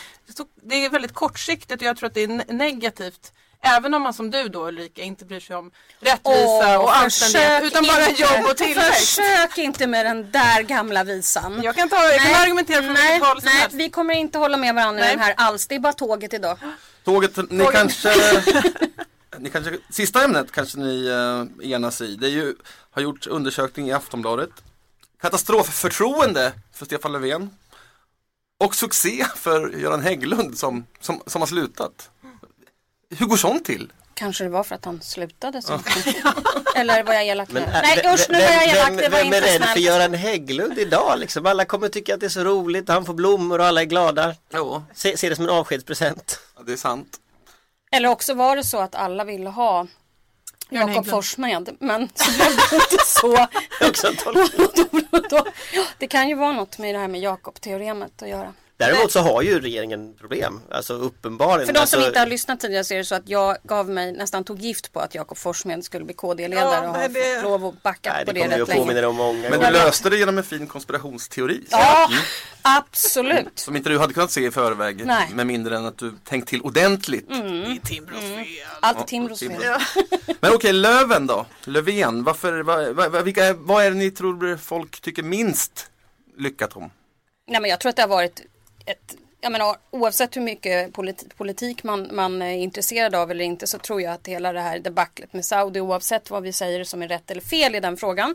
det 0.55 0.85
är 0.85 0.90
väldigt 0.90 1.14
kortsiktigt 1.14 1.83
och 1.83 1.87
jag 1.87 1.96
tror 1.96 2.07
att 2.07 2.14
det 2.14 2.22
är 2.22 2.53
negativt 2.53 3.33
Även 3.64 3.94
om 3.94 4.03
man 4.03 4.14
som 4.14 4.31
du 4.31 4.48
då 4.48 4.68
Ulrika 4.68 5.03
inte 5.03 5.24
bryr 5.24 5.40
sig 5.40 5.57
om 5.57 5.70
rättvisa 6.00 6.38
Åh, 6.48 6.77
och 6.77 6.96
anständighet 6.96 7.62
utan 7.64 7.85
bara 7.87 8.09
inte- 8.09 8.22
jobb 8.22 8.50
och 8.50 8.57
tillväxt. 8.57 9.16
Försök 9.16 9.59
inte 9.59 9.87
med 9.87 10.07
den 10.07 10.31
där 10.31 10.62
gamla 10.62 11.05
visan. 11.05 11.62
Jag 11.62 11.74
kan, 11.77 11.88
ta, 11.88 11.96
jag 11.96 12.20
kan 12.22 12.35
argumentera 12.35 12.83
för 12.83 12.88
nej, 12.88 13.12
vilket 13.12 13.29
håll 13.29 13.40
som 13.40 13.50
nej, 13.53 13.61
helst. 13.61 13.77
vi 13.77 13.90
kommer 13.90 14.14
inte 14.14 14.38
hålla 14.38 14.57
med 14.57 14.74
varandra 14.74 15.00
i 15.00 15.07
Nej. 15.07 15.11
den 15.16 15.24
här 15.24 15.35
alls. 15.37 15.66
Det 15.66 15.74
är 15.74 15.79
bara 15.79 15.92
tåget 15.92 16.35
idag. 16.35 16.59
Tåget, 17.05 17.50
ni 17.50 17.66
kanske, 17.72 18.14
ni 19.38 19.50
kanske, 19.50 19.79
sista 19.90 20.24
ämnet 20.24 20.53
kanske 20.53 20.79
ni 20.79 21.09
uh, 21.11 21.72
enas 21.72 22.00
i. 22.00 22.16
Det 22.16 22.27
är 22.27 22.31
ju, 22.31 22.55
har 22.90 23.03
gjort 23.03 23.27
undersökning 23.27 23.88
i 23.88 23.92
Aftonbladet. 23.92 24.50
Katastrofförtroende 25.22 26.53
för 26.72 26.87
Stefan 26.87 27.12
Löfven. 27.12 27.50
Och 28.61 28.74
succé 28.74 29.27
för 29.37 29.70
Göran 29.70 30.00
Hägglund 30.00 30.59
som, 30.59 30.87
som, 31.00 31.22
som 31.27 31.42
har 31.42 31.46
slutat. 31.46 32.11
Hur 33.11 33.27
går 33.27 33.37
sånt 33.37 33.64
till? 33.64 33.93
Kanske 34.14 34.45
det 34.45 34.51
var 34.51 34.64
för 34.64 34.75
att 34.75 34.85
han 34.85 35.01
slutade 35.03 35.62
så. 35.62 35.73
Eller 36.77 37.03
var 37.03 37.14
jag 37.14 37.27
elak 37.27 37.49
nu? 37.53 37.61
äh, 37.61 37.69
Nej 37.83 38.01
vem- 38.05 38.14
usch, 38.14 38.27
nu 38.31 38.38
var 38.38 38.45
jag 38.45 38.69
elak. 38.69 38.88
vem, 38.88 38.97
Det 38.97 39.09
var 39.09 39.19
vem 39.19 39.33
är 39.33 39.37
inte 39.37 39.55
rädd 39.55 39.64
för. 39.64 39.81
Göran 39.81 40.14
Hägglund 40.14 40.79
idag 40.79 41.19
liksom? 41.19 41.47
Alla 41.47 41.64
kommer 41.64 41.88
tycka 41.88 42.14
att 42.14 42.21
det 42.21 42.27
är 42.27 42.31
så 42.31 42.45
roligt, 42.45 42.88
han 42.88 43.05
får 43.05 43.14
blommor 43.14 43.59
och 43.59 43.67
alla 43.67 43.81
är 43.81 43.85
glada. 43.85 44.35
Jo, 44.55 44.83
Se, 44.95 45.17
se 45.17 45.29
det 45.29 45.37
som 45.37 45.45
en 45.45 45.51
avskedspresent. 45.51 46.40
ja, 46.57 46.62
det 46.62 46.73
är 46.73 46.77
sant. 46.77 47.17
Eller 47.93 48.09
också 48.09 48.35
var 48.35 48.57
det 48.57 48.64
så 48.64 48.79
att 48.79 48.95
alla 48.95 49.25
ville 49.25 49.51
ha 49.51 49.87
Jakob. 50.71 51.07
Forssmed. 51.11 51.77
Men 51.81 52.09
så 52.14 52.31
blev 52.31 52.57
det 52.71 52.77
inte 52.77 53.05
så. 53.07 53.47
Det 55.99 56.07
kan 56.07 56.29
ju 56.29 56.35
vara 56.35 56.53
något 56.53 56.79
med 56.79 56.95
det 56.95 56.99
här 56.99 57.09
med 57.09 57.21
Jakob-teoremet 57.21 58.23
att 58.23 58.29
göra. 58.29 58.53
Däremot 58.77 59.13
så 59.13 59.21
har 59.21 59.43
ju 59.43 59.61
regeringen 59.61 60.15
problem, 60.21 60.61
alltså 60.71 60.95
uppenbarligen. 60.95 61.67
För 61.67 61.75
de 61.75 61.81
alltså, 61.81 61.97
som 61.97 62.07
inte 62.07 62.19
har 62.19 62.27
lyssnat 62.27 62.61
tidigare 62.61 62.85
så 62.85 62.95
är 62.95 62.99
det 62.99 63.05
så 63.05 63.15
att 63.15 63.29
jag 63.29 63.57
gav 63.65 63.89
mig, 63.91 64.13
nästan 64.13 64.45
tog 64.45 64.59
gift 64.61 64.93
på 64.93 65.01
att 65.01 65.15
Jakob 65.15 65.39
Forssmed 65.39 65.85
skulle 65.85 66.05
bli 66.05 66.15
KD-ledare 66.15 66.85
Ja, 66.85 66.89
och 66.89 66.95
har 66.97 67.09
det- 67.09 67.35
fått 67.35 67.45
lov 67.51 67.67
att 67.67 67.83
backa 67.83 68.13
Nej, 68.13 68.25
på 68.25 68.33
det 68.33 68.41
det 68.41 68.59
rätt 68.61 68.69
länge. 68.69 69.07
om 69.07 69.17
många 69.17 69.51
Men 69.51 69.61
du 69.61 69.71
löste 69.71 70.11
det 70.11 70.17
genom 70.17 70.39
en 70.39 70.45
fin 70.45 70.67
konspirationsteori. 70.67 71.65
Ja, 71.71 72.11
absolut. 72.63 73.59
Som 73.59 73.77
inte 73.77 73.89
du 73.89 73.99
hade 73.99 74.15
kunnat 74.15 74.31
se 74.31 74.47
i 74.47 74.51
förväg. 74.51 75.07
Nej. 75.07 75.23
Mm. 75.25 75.37
Med 75.37 75.47
mindre 75.47 75.77
än 75.77 75.87
att 75.87 75.99
du 75.99 76.13
tänkt 76.25 76.49
till 76.49 76.61
ordentligt. 76.63 77.27
Allt 78.81 79.01
är 79.01 79.05
Timbros 79.05 79.43
Ja, 79.43 79.51
fel. 79.51 80.05
Men 80.41 80.55
okej, 80.55 80.73
Löven 80.73 81.27
då? 81.27 81.47
Löfven, 81.65 82.25
varför, 82.25 82.63
vad, 82.63 82.95
vad, 83.13 83.25
vilka, 83.25 83.55
vad 83.55 83.85
är 83.85 83.91
det 83.91 83.97
ni 83.97 84.11
tror 84.11 84.57
folk 84.57 85.01
tycker 85.01 85.23
minst 85.23 85.91
lyckat 86.39 86.77
om? 86.77 86.91
Nej 87.49 87.61
men 87.61 87.71
jag 87.71 87.81
tror 87.81 87.91
att 87.91 87.97
det 87.97 88.03
har 88.03 88.09
varit 88.09 88.41
ett 88.87 89.14
jag 89.44 89.53
menar, 89.53 89.77
oavsett 89.90 90.37
hur 90.37 90.40
mycket 90.40 90.92
politi- 90.92 91.37
politik 91.37 91.85
man, 91.85 92.09
man 92.12 92.42
är 92.42 92.57
intresserad 92.57 93.14
av 93.14 93.31
eller 93.31 93.44
inte 93.44 93.66
så 93.66 93.79
tror 93.79 94.03
jag 94.03 94.12
att 94.12 94.27
hela 94.27 94.53
det 94.53 94.61
här 94.61 94.79
debaclet 94.79 95.33
med 95.33 95.44
Saudi 95.44 95.81
oavsett 95.81 96.31
vad 96.31 96.42
vi 96.42 96.53
säger 96.53 96.85
som 96.85 97.03
är 97.03 97.09
rätt 97.09 97.31
eller 97.31 97.40
fel 97.40 97.75
i 97.75 97.81
den 97.81 97.97
frågan 97.97 98.35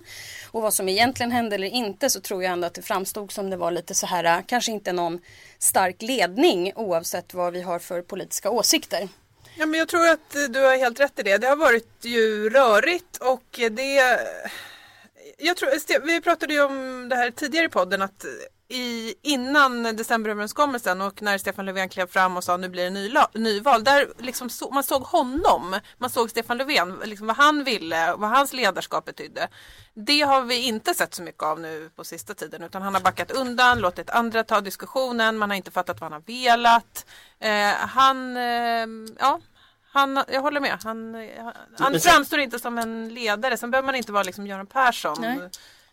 och 0.52 0.62
vad 0.62 0.74
som 0.74 0.90
egentligen 0.90 1.32
hände 1.32 1.56
eller 1.56 1.68
inte 1.68 2.10
så 2.10 2.22
tror 2.22 2.44
jag 2.44 2.52
ändå 2.54 2.68
att 2.68 2.74
det 2.74 2.82
framstod 2.82 3.32
som 3.32 3.50
det 3.50 3.58
var 3.58 3.72
lite 3.72 3.96
så 3.96 4.06
här 4.06 4.44
kanske 4.48 4.72
inte 4.72 4.94
någon 4.94 5.20
stark 5.60 6.02
ledning 6.02 6.74
oavsett 6.76 7.34
vad 7.34 7.54
vi 7.54 7.62
har 7.62 7.80
för 7.80 8.02
politiska 8.02 8.50
åsikter. 8.50 9.10
Ja, 9.56 9.66
men 9.66 9.80
jag 9.80 9.88
tror 9.88 10.10
att 10.10 10.36
du 10.50 10.64
har 10.64 10.78
helt 10.78 11.00
rätt 11.00 11.20
i 11.20 11.24
det. 11.24 11.38
Det 11.38 11.48
har 11.48 11.56
varit 11.56 11.98
ju 12.02 12.50
rörigt 12.50 13.18
och 13.18 13.60
det... 13.72 14.20
Jag 15.38 15.58
tror, 15.58 16.06
vi 16.06 16.22
pratade 16.22 16.54
ju 16.54 16.64
om 16.64 17.10
det 17.10 17.16
här 17.16 17.32
tidigare 17.32 17.66
i 17.66 17.70
podden 17.70 18.02
att 18.02 18.26
i, 18.70 19.16
innan 19.22 19.84
decemberöverenskommelsen 19.84 21.02
och 21.02 21.22
när 21.22 21.38
Stefan 21.38 21.66
Löfven 21.66 21.90
klev 21.90 22.08
fram 22.08 22.38
och 22.38 22.44
sa 22.44 22.58
nu 22.58 22.70
blir 22.70 22.84
det 22.84 22.90
nyla, 22.90 23.30
nyval. 23.34 23.84
Där 23.84 24.08
liksom 24.18 24.50
så, 24.50 24.70
man 24.72 24.84
såg 24.84 25.02
honom, 25.02 25.80
man 25.98 26.10
såg 26.10 26.30
Stefan 26.30 26.58
Löfven, 26.58 27.00
liksom 27.04 27.28
vad 27.28 27.36
han 27.36 27.64
ville, 27.64 28.16
vad 28.16 28.30
hans 28.30 28.54
ledarskap 28.54 29.06
betydde. 29.06 29.48
Det 29.94 30.22
har 30.22 30.42
vi 30.42 30.68
inte 30.68 30.94
sett 30.94 31.14
så 31.14 31.24
mycket 31.24 31.44
av 31.44 31.60
nu 31.60 31.90
på 31.96 32.04
sista 32.04 32.34
tiden 32.34 32.64
utan 32.64 32.82
han 32.82 32.94
har 32.94 33.02
backat 33.02 33.32
undan, 33.32 33.80
låtit 33.80 34.10
andra 34.10 34.44
ta 34.44 34.62
diskussionen, 34.62 35.38
man 35.38 35.50
har 35.50 35.58
inte 35.58 35.72
fattat 35.72 36.02
vad 36.02 36.12
han 36.12 36.22
har 36.22 36.34
velat. 36.34 37.06
Eh, 37.40 37.88
han, 37.88 38.38
eh, 38.38 38.88
ja, 39.20 39.40
han, 39.92 40.24
jag 40.28 40.42
håller 40.42 40.60
med. 40.60 40.78
Han, 40.84 41.16
han, 41.38 41.54
han 41.78 41.92
sen- 42.00 42.12
framstår 42.12 42.40
inte 42.40 42.60
som 42.60 42.78
en 42.78 43.14
ledare. 43.14 43.58
Sen 43.58 43.72
behöver 43.72 43.86
man 43.86 43.96
inte 43.96 44.12
vara 44.12 44.24
liksom 44.24 44.48
Göran 44.48 44.68
Persson 44.68 45.18
Nej. 45.22 45.50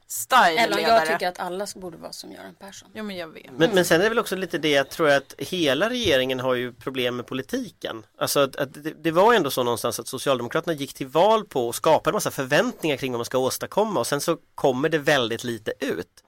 Style 0.08 0.58
Eller 0.58 0.78
jag 0.78 1.06
tycker 1.06 1.28
att 1.28 1.38
alla 1.38 1.66
borde 1.76 1.96
vara 1.96 2.12
som 2.12 2.32
Göran 2.32 2.54
Persson. 2.54 2.88
Ja 2.92 3.02
men 3.02 3.16
jag 3.16 3.28
vet. 3.28 3.52
Men, 3.52 3.70
men 3.70 3.84
sen 3.84 4.00
är 4.00 4.04
det 4.04 4.08
väl 4.08 4.18
också 4.18 4.36
lite 4.36 4.58
det 4.58 4.70
jag 4.70 4.90
tror 4.90 5.10
att 5.10 5.34
hela 5.38 5.90
regeringen 5.90 6.40
har 6.40 6.54
ju 6.54 6.72
problem 6.72 7.16
med 7.16 7.26
politiken. 7.26 8.06
Alltså 8.18 8.40
att, 8.40 8.56
att 8.56 8.74
det, 8.84 8.90
det 9.02 9.10
var 9.10 9.34
ändå 9.34 9.50
så 9.50 9.62
någonstans 9.62 10.00
att 10.00 10.08
Socialdemokraterna 10.08 10.74
gick 10.74 10.94
till 10.94 11.06
val 11.06 11.44
på 11.44 11.68
och 11.68 11.74
skapade 11.74 12.10
en 12.10 12.16
massa 12.16 12.30
förväntningar 12.30 12.96
kring 12.96 13.12
vad 13.12 13.18
man 13.18 13.24
ska 13.24 13.38
åstadkomma 13.38 14.00
och 14.00 14.06
sen 14.06 14.20
så 14.20 14.38
kommer 14.54 14.88
det 14.88 14.98
väldigt 14.98 15.44
lite 15.44 15.72
ut. 15.80 16.22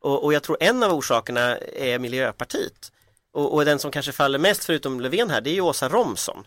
Och, 0.00 0.24
och 0.24 0.32
jag 0.32 0.42
tror 0.42 0.56
en 0.60 0.82
av 0.82 0.92
orsakerna 0.92 1.56
är 1.58 1.98
Miljöpartiet. 1.98 2.92
Och, 3.32 3.54
och 3.54 3.64
den 3.64 3.78
som 3.78 3.90
kanske 3.90 4.12
faller 4.12 4.38
mest 4.38 4.64
förutom 4.64 5.00
Löfven 5.00 5.30
här 5.30 5.40
det 5.40 5.50
är 5.50 5.54
ju 5.54 5.60
Åsa 5.60 5.88
Romson. 5.88 6.46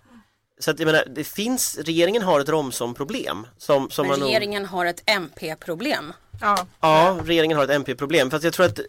Så 0.60 0.72
att 0.72 0.80
jag 0.80 0.86
menar, 0.86 1.04
det 1.16 1.24
finns, 1.24 1.78
regeringen 1.78 2.22
har 2.22 2.40
ett 2.40 2.50
Romson-problem. 2.50 3.48
Som, 3.58 3.90
som 3.90 4.04
Men 4.04 4.10
man 4.10 4.20
nog- 4.20 4.30
regeringen 4.30 4.66
har 4.66 4.86
ett 4.86 5.04
MP-problem. 5.06 6.14
Ja. 6.42 6.66
Ja, 6.82 7.20
regeringen 7.26 7.58
har 7.58 7.64
ett 7.64 7.70
MP-problem. 7.70 8.30
För 8.30 8.38
att 8.38 8.44
jag 8.44 8.54
tror 8.54 8.66
att 8.66 8.80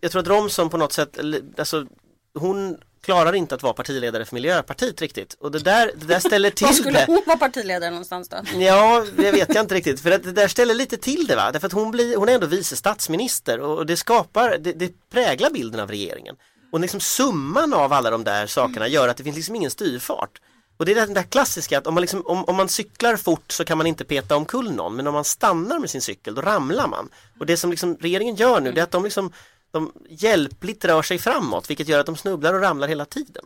Jag 0.00 0.10
tror 0.12 0.22
att 0.22 0.28
Romson 0.28 0.70
på 0.70 0.76
något 0.76 0.92
sätt, 0.92 1.18
alltså 1.58 1.86
hon 2.38 2.78
klarar 3.04 3.32
inte 3.32 3.54
att 3.54 3.62
vara 3.62 3.72
partiledare 3.72 4.24
för 4.24 4.34
Miljöpartiet 4.34 5.00
riktigt. 5.00 5.34
Och 5.40 5.50
det 5.52 5.58
där, 5.58 5.92
det 5.96 6.06
där 6.06 6.18
ställer 6.18 6.50
Var 6.60 6.68
till 6.68 6.76
skulle 6.76 6.98
det. 6.98 7.04
hon 7.06 7.22
vara 7.26 7.36
partiledare 7.38 7.90
någonstans 7.90 8.28
då? 8.28 8.36
Ja, 8.58 9.06
det 9.16 9.32
vet 9.32 9.54
jag 9.54 9.64
inte 9.64 9.74
riktigt. 9.74 10.00
För 10.00 10.10
det 10.10 10.18
där 10.32 10.48
ställer 10.48 10.74
lite 10.74 10.96
till 10.96 11.26
det 11.26 11.36
va. 11.36 11.52
Därför 11.52 11.66
att 11.66 11.72
hon, 11.72 11.90
blir, 11.90 12.16
hon 12.16 12.28
är 12.28 12.32
ändå 12.34 12.46
vice 12.46 12.76
statsminister 12.76 13.60
och 13.60 13.86
det 13.86 13.96
skapar, 13.96 14.58
det, 14.58 14.72
det 14.72 14.92
präglar 15.10 15.50
bilden 15.50 15.80
av 15.80 15.88
regeringen. 15.90 16.36
Och 16.72 16.80
liksom 16.80 17.00
summan 17.00 17.74
av 17.74 17.92
alla 17.92 18.10
de 18.10 18.24
där 18.24 18.46
sakerna 18.46 18.88
gör 18.88 19.08
att 19.08 19.16
det 19.16 19.24
finns 19.24 19.36
liksom 19.36 19.56
ingen 19.56 19.70
styrfart. 19.70 20.40
Och 20.82 20.86
det 20.86 20.92
är 20.92 21.06
den 21.06 21.14
där 21.14 21.22
klassiska 21.22 21.78
att 21.78 21.86
om 21.86 21.94
man, 21.94 22.00
liksom, 22.00 22.26
om, 22.26 22.44
om 22.44 22.56
man 22.56 22.68
cyklar 22.68 23.16
fort 23.16 23.52
så 23.52 23.64
kan 23.64 23.78
man 23.78 23.86
inte 23.86 24.04
peta 24.04 24.36
omkull 24.36 24.72
någon. 24.72 24.96
Men 24.96 25.06
om 25.06 25.14
man 25.14 25.24
stannar 25.24 25.78
med 25.78 25.90
sin 25.90 26.00
cykel 26.00 26.34
då 26.34 26.42
ramlar 26.42 26.88
man. 26.88 27.08
Och 27.38 27.46
det 27.46 27.56
som 27.56 27.70
liksom 27.70 27.96
regeringen 28.00 28.36
gör 28.36 28.60
nu 28.60 28.72
det 28.72 28.80
är 28.80 28.84
att 28.84 28.90
de 28.90 29.04
liksom 29.04 29.32
de 29.70 29.92
hjälpligt 30.08 30.84
rör 30.84 31.02
sig 31.02 31.18
framåt 31.18 31.70
vilket 31.70 31.88
gör 31.88 31.98
att 31.98 32.06
de 32.06 32.16
snubblar 32.16 32.54
och 32.54 32.60
ramlar 32.60 32.88
hela 32.88 33.04
tiden. 33.04 33.44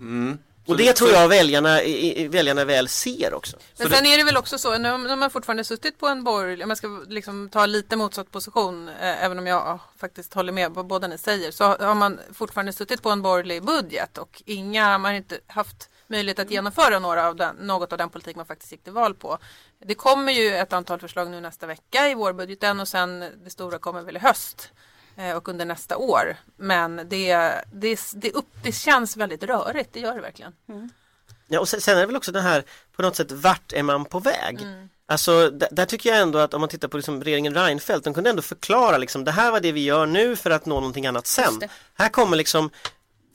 Mm. 0.00 0.38
Och 0.68 0.76
det 0.76 0.92
tror 0.92 1.10
jag 1.10 1.28
väljarna, 1.28 1.80
väljarna 2.28 2.64
väl 2.64 2.88
ser 2.88 3.34
också. 3.34 3.56
Men 3.78 3.90
sen 3.90 4.06
är 4.06 4.18
det 4.18 4.24
väl 4.24 4.36
också 4.36 4.58
så, 4.58 4.78
nu 4.78 4.90
har 4.90 5.16
man 5.16 5.30
fortfarande 5.30 5.64
suttit 5.64 5.98
på 5.98 6.06
en 6.08 6.24
borgerlig, 6.24 6.64
om 6.64 6.70
jag 6.70 6.78
ska 6.78 7.04
liksom 7.08 7.48
ta 7.48 7.66
lite 7.66 7.96
motsatt 7.96 8.30
position, 8.30 8.88
eh, 8.88 9.24
även 9.24 9.38
om 9.38 9.46
jag 9.46 9.56
ja, 9.56 9.80
faktiskt 9.98 10.34
håller 10.34 10.52
med 10.52 10.70
vad 10.72 10.86
båda 10.86 11.08
ni 11.08 11.18
säger, 11.18 11.50
så 11.50 11.64
har 11.64 11.94
man 11.94 12.20
fortfarande 12.32 12.72
suttit 12.72 13.02
på 13.02 13.10
en 13.10 13.22
borgerlig 13.22 13.64
budget 13.64 14.18
och 14.18 14.42
inga, 14.46 14.98
man 14.98 15.10
har 15.10 15.16
inte 15.16 15.38
haft 15.46 15.90
möjlighet 16.06 16.38
att 16.38 16.50
genomföra 16.50 16.98
några 16.98 17.28
av 17.28 17.36
den, 17.36 17.56
något 17.56 17.92
av 17.92 17.98
den 17.98 18.10
politik 18.10 18.36
man 18.36 18.46
faktiskt 18.46 18.72
gick 18.72 18.84
till 18.84 18.92
val 18.92 19.14
på. 19.14 19.38
Det 19.84 19.94
kommer 19.94 20.32
ju 20.32 20.54
ett 20.54 20.72
antal 20.72 21.00
förslag 21.00 21.30
nu 21.30 21.40
nästa 21.40 21.66
vecka 21.66 22.08
i 22.08 22.14
vårbudgeten 22.14 22.80
och 22.80 22.88
sen 22.88 23.20
det 23.44 23.50
stora 23.50 23.78
kommer 23.78 24.02
väl 24.02 24.16
i 24.16 24.20
höst 24.20 24.72
och 25.36 25.48
under 25.48 25.64
nästa 25.64 25.96
år. 25.96 26.36
Men 26.56 26.96
det, 26.96 27.34
det, 27.72 28.00
det, 28.14 28.32
upp, 28.32 28.48
det 28.62 28.72
känns 28.72 29.16
väldigt 29.16 29.42
rörigt, 29.42 29.90
det 29.92 30.00
gör 30.00 30.14
det 30.14 30.20
verkligen. 30.20 30.52
Ja, 31.48 31.60
och 31.60 31.68
sen, 31.68 31.80
sen 31.80 31.96
är 31.96 32.00
det 32.00 32.06
väl 32.06 32.16
också 32.16 32.32
det 32.32 32.40
här 32.40 32.64
på 32.96 33.02
något 33.02 33.16
sätt 33.16 33.32
vart 33.32 33.72
är 33.72 33.82
man 33.82 34.04
på 34.04 34.18
väg? 34.18 34.58
Alltså 35.10 35.50
d- 35.50 35.66
där 35.70 35.84
tycker 35.86 36.10
jag 36.10 36.18
ändå 36.18 36.38
att 36.38 36.54
om 36.54 36.60
man 36.60 36.68
tittar 36.68 36.88
på 36.88 36.96
liksom 36.96 37.24
regeringen 37.24 37.54
Reinfeldt, 37.54 38.04
de 38.04 38.14
kunde 38.14 38.30
ändå 38.30 38.42
förklara 38.42 38.98
liksom 38.98 39.24
det 39.24 39.30
här 39.30 39.50
var 39.50 39.60
det 39.60 39.72
vi 39.72 39.84
gör 39.84 40.06
nu 40.06 40.36
för 40.36 40.50
att 40.50 40.66
nå 40.66 40.74
någonting 40.74 41.06
annat 41.06 41.26
sen. 41.26 41.60
Här 41.94 42.08
kommer 42.08 42.36
liksom 42.36 42.70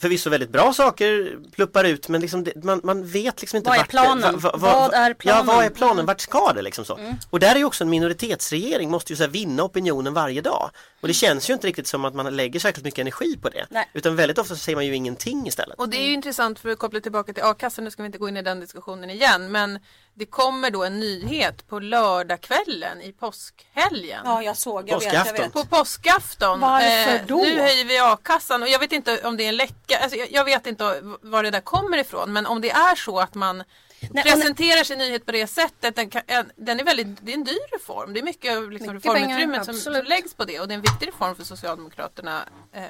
förvisso 0.03 0.29
väldigt 0.29 0.49
bra 0.49 0.73
saker 0.73 1.37
pluppar 1.51 1.83
ut 1.83 2.09
men 2.09 2.21
liksom 2.21 2.43
det, 2.43 2.63
man, 2.63 2.81
man 2.83 3.05
vet 3.05 3.41
liksom 3.41 3.57
inte 3.57 3.69
Vad 3.69 3.75
är 3.77 3.79
vart 3.79 3.87
det- 3.87 3.91
planen? 3.91 4.39
Vad 4.39 4.93
är 4.93 5.09
Ja, 5.09 5.15
planen? 5.17 5.45
vad 5.45 5.65
är 5.65 5.69
planen? 5.69 6.05
Vart 6.05 6.21
ska 6.21 6.53
det 6.53 6.61
liksom 6.61 6.85
så? 6.85 6.99
Och 7.29 7.39
där 7.39 7.51
är 7.55 7.59
ju 7.59 7.65
också 7.65 7.83
en 7.83 7.89
minoritetsregering 7.89 8.89
måste 8.91 9.13
ju 9.13 9.17
så 9.17 9.23
här 9.23 9.29
vinna 9.29 9.63
opinionen 9.63 10.13
varje 10.13 10.41
dag. 10.41 10.69
Och 11.01 11.07
det 11.07 11.13
känns 11.13 11.49
ju 11.49 11.53
inte 11.53 11.67
riktigt 11.67 11.87
som 11.87 12.05
att 12.05 12.13
man 12.15 12.35
lägger 12.35 12.59
särskilt 12.59 12.85
mycket 12.85 12.99
energi 12.99 13.37
på 13.41 13.49
det. 13.49 13.65
Nej. 13.69 13.89
Utan 13.93 14.15
väldigt 14.15 14.37
ofta 14.37 14.55
så 14.55 14.59
säger 14.59 14.75
man 14.75 14.85
ju 14.85 14.95
ingenting 14.95 15.47
istället. 15.47 15.79
Och 15.79 15.89
det 15.89 15.97
är 15.97 16.05
ju 16.05 16.13
intressant 16.13 16.59
för 16.59 16.69
att 16.69 16.79
koppla 16.79 16.99
tillbaka 16.99 17.33
till 17.33 17.43
a-kassan, 17.43 17.83
nu 17.85 17.91
ska 17.91 18.03
vi 18.03 18.05
inte 18.05 18.17
gå 18.17 18.29
in 18.29 18.37
i 18.37 18.41
den 18.41 18.59
diskussionen 18.59 19.09
igen, 19.09 19.51
men 19.51 19.79
det 20.15 20.26
kommer 20.26 20.69
då 20.71 20.84
en 20.84 20.99
nyhet 20.99 21.67
på 21.67 21.80
lördagskvällen 21.80 23.02
i 23.02 23.12
påskhelgen. 23.13 24.21
Ja, 24.26 24.43
jag 24.43 24.58
såg. 24.58 24.89
Jag 24.89 24.99
vet, 24.99 25.13
jag 25.13 25.23
Påskafton. 25.23 25.43
vet. 25.45 25.54
På 25.54 25.65
påskafton. 25.78 26.63
Eh, 26.63 26.69
Varför 26.69 27.28
då? 27.28 27.38
nu 27.38 27.60
höjer 27.62 27.86
vi 27.86 27.99
a-kassan 27.99 28.62
och 28.63 28.69
jag 28.69 28.80
vet 28.80 28.91
inte 28.91 29.21
om 29.28 29.38
det 29.38 29.43
är 29.43 29.49
en 29.49 29.56
läcka, 29.58 29.97
alltså 29.99 30.17
jag, 30.17 30.32
jag 30.32 30.45
vet 30.45 30.67
inte 30.67 31.02
var 31.21 31.43
det 31.43 31.52
där 31.52 31.62
kommer 31.62 31.97
ifrån 31.97 32.34
men 32.34 32.45
om 32.45 32.62
det 32.62 32.69
är 32.71 32.95
så 32.95 33.19
att 33.19 33.36
man 33.36 33.63
Nej, 34.12 34.23
presenterar 34.23 34.84
sin 34.84 34.97
nyhet 34.97 35.26
på 35.26 35.32
det 35.32 35.47
sättet, 35.47 35.95
den, 35.95 36.10
kan, 36.10 36.21
en- 36.28 36.52
den 36.56 36.80
är 36.80 36.84
väldigt, 36.84 37.08
det 37.21 37.32
är 37.32 37.38
en 37.38 37.43
dyr 37.43 37.71
reform. 37.80 38.13
Det 38.13 38.19
är 38.19 38.23
mycket, 38.23 38.43
liksom, 38.73 38.93
Mycket 38.93 39.06
reformutrymmet 39.06 39.65
som, 39.65 39.73
som 39.73 39.93
läggs 39.93 40.34
på 40.34 40.45
det 40.45 40.60
och 40.60 40.67
det 40.67 40.73
är 40.73 40.76
en 40.76 40.82
viktig 40.82 41.08
reform 41.08 41.36
för 41.36 41.43
Socialdemokraterna. 41.43 42.43
Eh, 42.73 42.84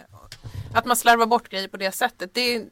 att 0.76 0.86
man 0.86 0.98
slarvar 0.98 1.26
bort 1.26 1.50
grejer 1.50 1.68
på 1.68 1.78
det 1.78 1.92
sättet, 1.92 2.34
det 2.34 2.56
är, 2.56 2.66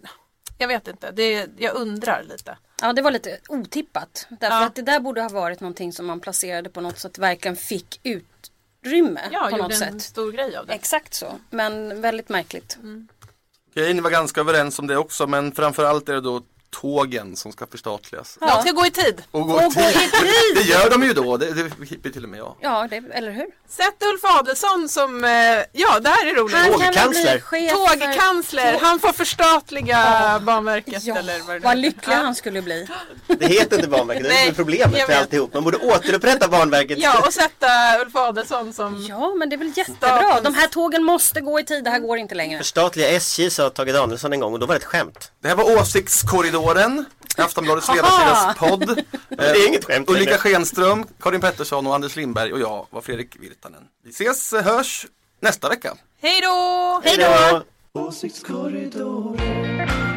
jag 0.57 0.67
vet 0.67 0.87
inte, 0.87 1.11
det, 1.11 1.47
jag 1.57 1.75
undrar 1.75 2.23
lite. 2.23 2.57
Ja, 2.81 2.93
det 2.93 3.01
var 3.01 3.11
lite 3.11 3.37
otippat. 3.49 4.27
Därför 4.29 4.55
Ja. 4.57 4.65
att 4.65 4.75
det 4.75 4.81
där 4.81 4.99
borde 4.99 5.21
ha 5.21 5.29
varit 5.29 5.59
någonting 5.59 5.93
som 5.93 6.05
man 6.05 6.19
placerade 6.19 6.69
på 6.69 6.81
något 6.81 6.99
sätt 6.99 7.17
verkligen 7.17 7.55
fick 7.55 7.99
utrymme 8.03 9.21
Ja, 9.31 9.47
på 9.51 9.57
något 9.57 9.71
en 9.71 9.77
sätt. 9.77 10.01
stor 10.01 10.31
grej 10.31 10.55
av 10.57 10.65
det. 10.67 10.73
Exakt 10.73 11.13
så, 11.13 11.39
men 11.49 12.01
väldigt 12.01 12.29
märkligt. 12.29 12.77
Okej, 13.71 13.93
ni 13.93 14.01
var 14.01 14.09
ganska 14.11 14.41
överens 14.41 14.79
om 14.79 14.87
det 14.87 14.97
också 14.97 15.27
men 15.27 15.51
framförallt 15.51 16.09
är 16.09 16.13
det 16.13 16.21
då 16.21 16.43
tågen 16.81 17.35
som 17.35 17.51
ska 17.51 17.67
förstatligas. 17.67 18.37
De 18.39 18.61
ska 18.61 18.71
gå 18.71 18.85
i 18.85 18.91
tid. 18.91 19.21
Och 19.31 19.47
gå 19.47 19.53
Och 19.53 19.61
i 19.61 19.65
gå 19.65 19.71
i 19.81 19.93
tid. 19.93 20.11
tid! 20.11 20.55
Det 20.55 20.61
gör 20.63 20.89
de 20.89 21.03
ju 21.03 21.13
då, 21.13 21.37
det, 21.37 21.53
det 21.53 21.85
hippar 21.85 22.09
till 22.09 22.23
och 22.23 22.29
med 22.29 22.39
jag. 22.39 22.55
Ja, 22.61 22.87
det, 22.89 22.95
eller 23.13 23.31
hur? 23.31 23.45
Sätt 23.69 24.03
Ulf 24.13 24.23
Adelsohn 24.23 24.89
som, 24.89 25.23
eh, 25.23 25.31
ja 25.71 25.99
det 25.99 26.09
här 26.09 26.25
är 26.27 26.33
roligt. 26.35 26.55
Han 26.57 26.71
Tågkansler. 26.71 27.31
bli 27.33 27.41
chef 27.41 27.71
för- 27.71 27.77
Tågkansler, 28.07 28.77
han 28.81 28.99
får 28.99 29.13
förstatliga 29.13 30.39
Banverket 30.41 31.03
Ja, 31.03 31.17
eller 31.17 31.39
vad 31.39 31.55
det 31.55 31.59
vad 31.59 31.77
lycklig 31.77 32.13
Ja. 32.13 32.17
han 32.17 32.35
skulle 32.35 32.61
bli. 32.61 32.87
Det 33.27 33.45
heter 33.47 33.75
inte 33.75 33.87
Banverket, 33.87 34.23
det 34.23 34.47
är 34.47 34.53
problemet 34.53 34.91
med 34.91 35.07
vet. 35.07 35.17
alltihop. 35.19 35.53
Man 35.53 35.63
borde 35.63 35.77
återupprätta 35.77 36.47
Banverket. 36.47 36.97
Ja, 36.99 37.23
och 37.27 37.33
sätta 37.33 37.67
Ulf 38.01 38.15
Adelsohn 38.15 38.73
som... 38.73 39.05
Ja, 39.09 39.33
men 39.37 39.49
det 39.49 39.55
är 39.55 39.57
väl 39.57 39.71
jättebra. 39.75 40.41
De 40.41 40.55
här 40.55 40.67
tågen 40.67 41.03
måste 41.03 41.41
gå 41.41 41.59
i 41.59 41.63
tid, 41.63 41.83
det 41.83 41.89
här 41.89 41.99
går 41.99 42.17
inte 42.17 42.35
längre. 42.35 42.57
Förstatliga 42.57 43.07
SJ 43.09 43.49
sa 43.49 43.69
Tage 43.69 43.93
Danielsson 43.93 44.33
en 44.33 44.39
gång 44.39 44.53
och 44.53 44.59
då 44.59 44.65
var 44.65 44.73
det 44.73 44.79
ett 44.79 44.83
skämt. 44.85 45.31
Det 45.41 45.47
här 45.47 45.55
var 45.55 45.63
Åsiktskorridoren, 46.61 47.05
Aftonbladets 47.37 47.87
ledarsidas 47.87 48.55
podd. 48.57 49.03
Det 49.29 49.43
är 49.43 49.67
inget 49.67 49.85
skämt 49.85 50.09
Ulrika. 50.09 50.37
Schenström, 50.37 51.05
Karin 51.19 51.41
Pettersson 51.41 51.87
och 51.87 51.95
Anders 51.95 52.15
Lindberg 52.15 52.53
och 52.53 52.59
jag 52.59 52.87
var 52.89 53.01
Fredrik 53.01 53.35
Virtanen. 53.39 53.83
Vi 54.03 54.09
ses, 54.09 54.53
eh, 54.53 54.63
hörs 54.63 55.07
nästa 55.39 55.69
vecka. 55.69 55.97
Hej 56.21 56.41
då! 56.41 57.01
Hej 57.03 57.17
då! 57.17 57.63
Åsiktskorridoren 58.01 60.10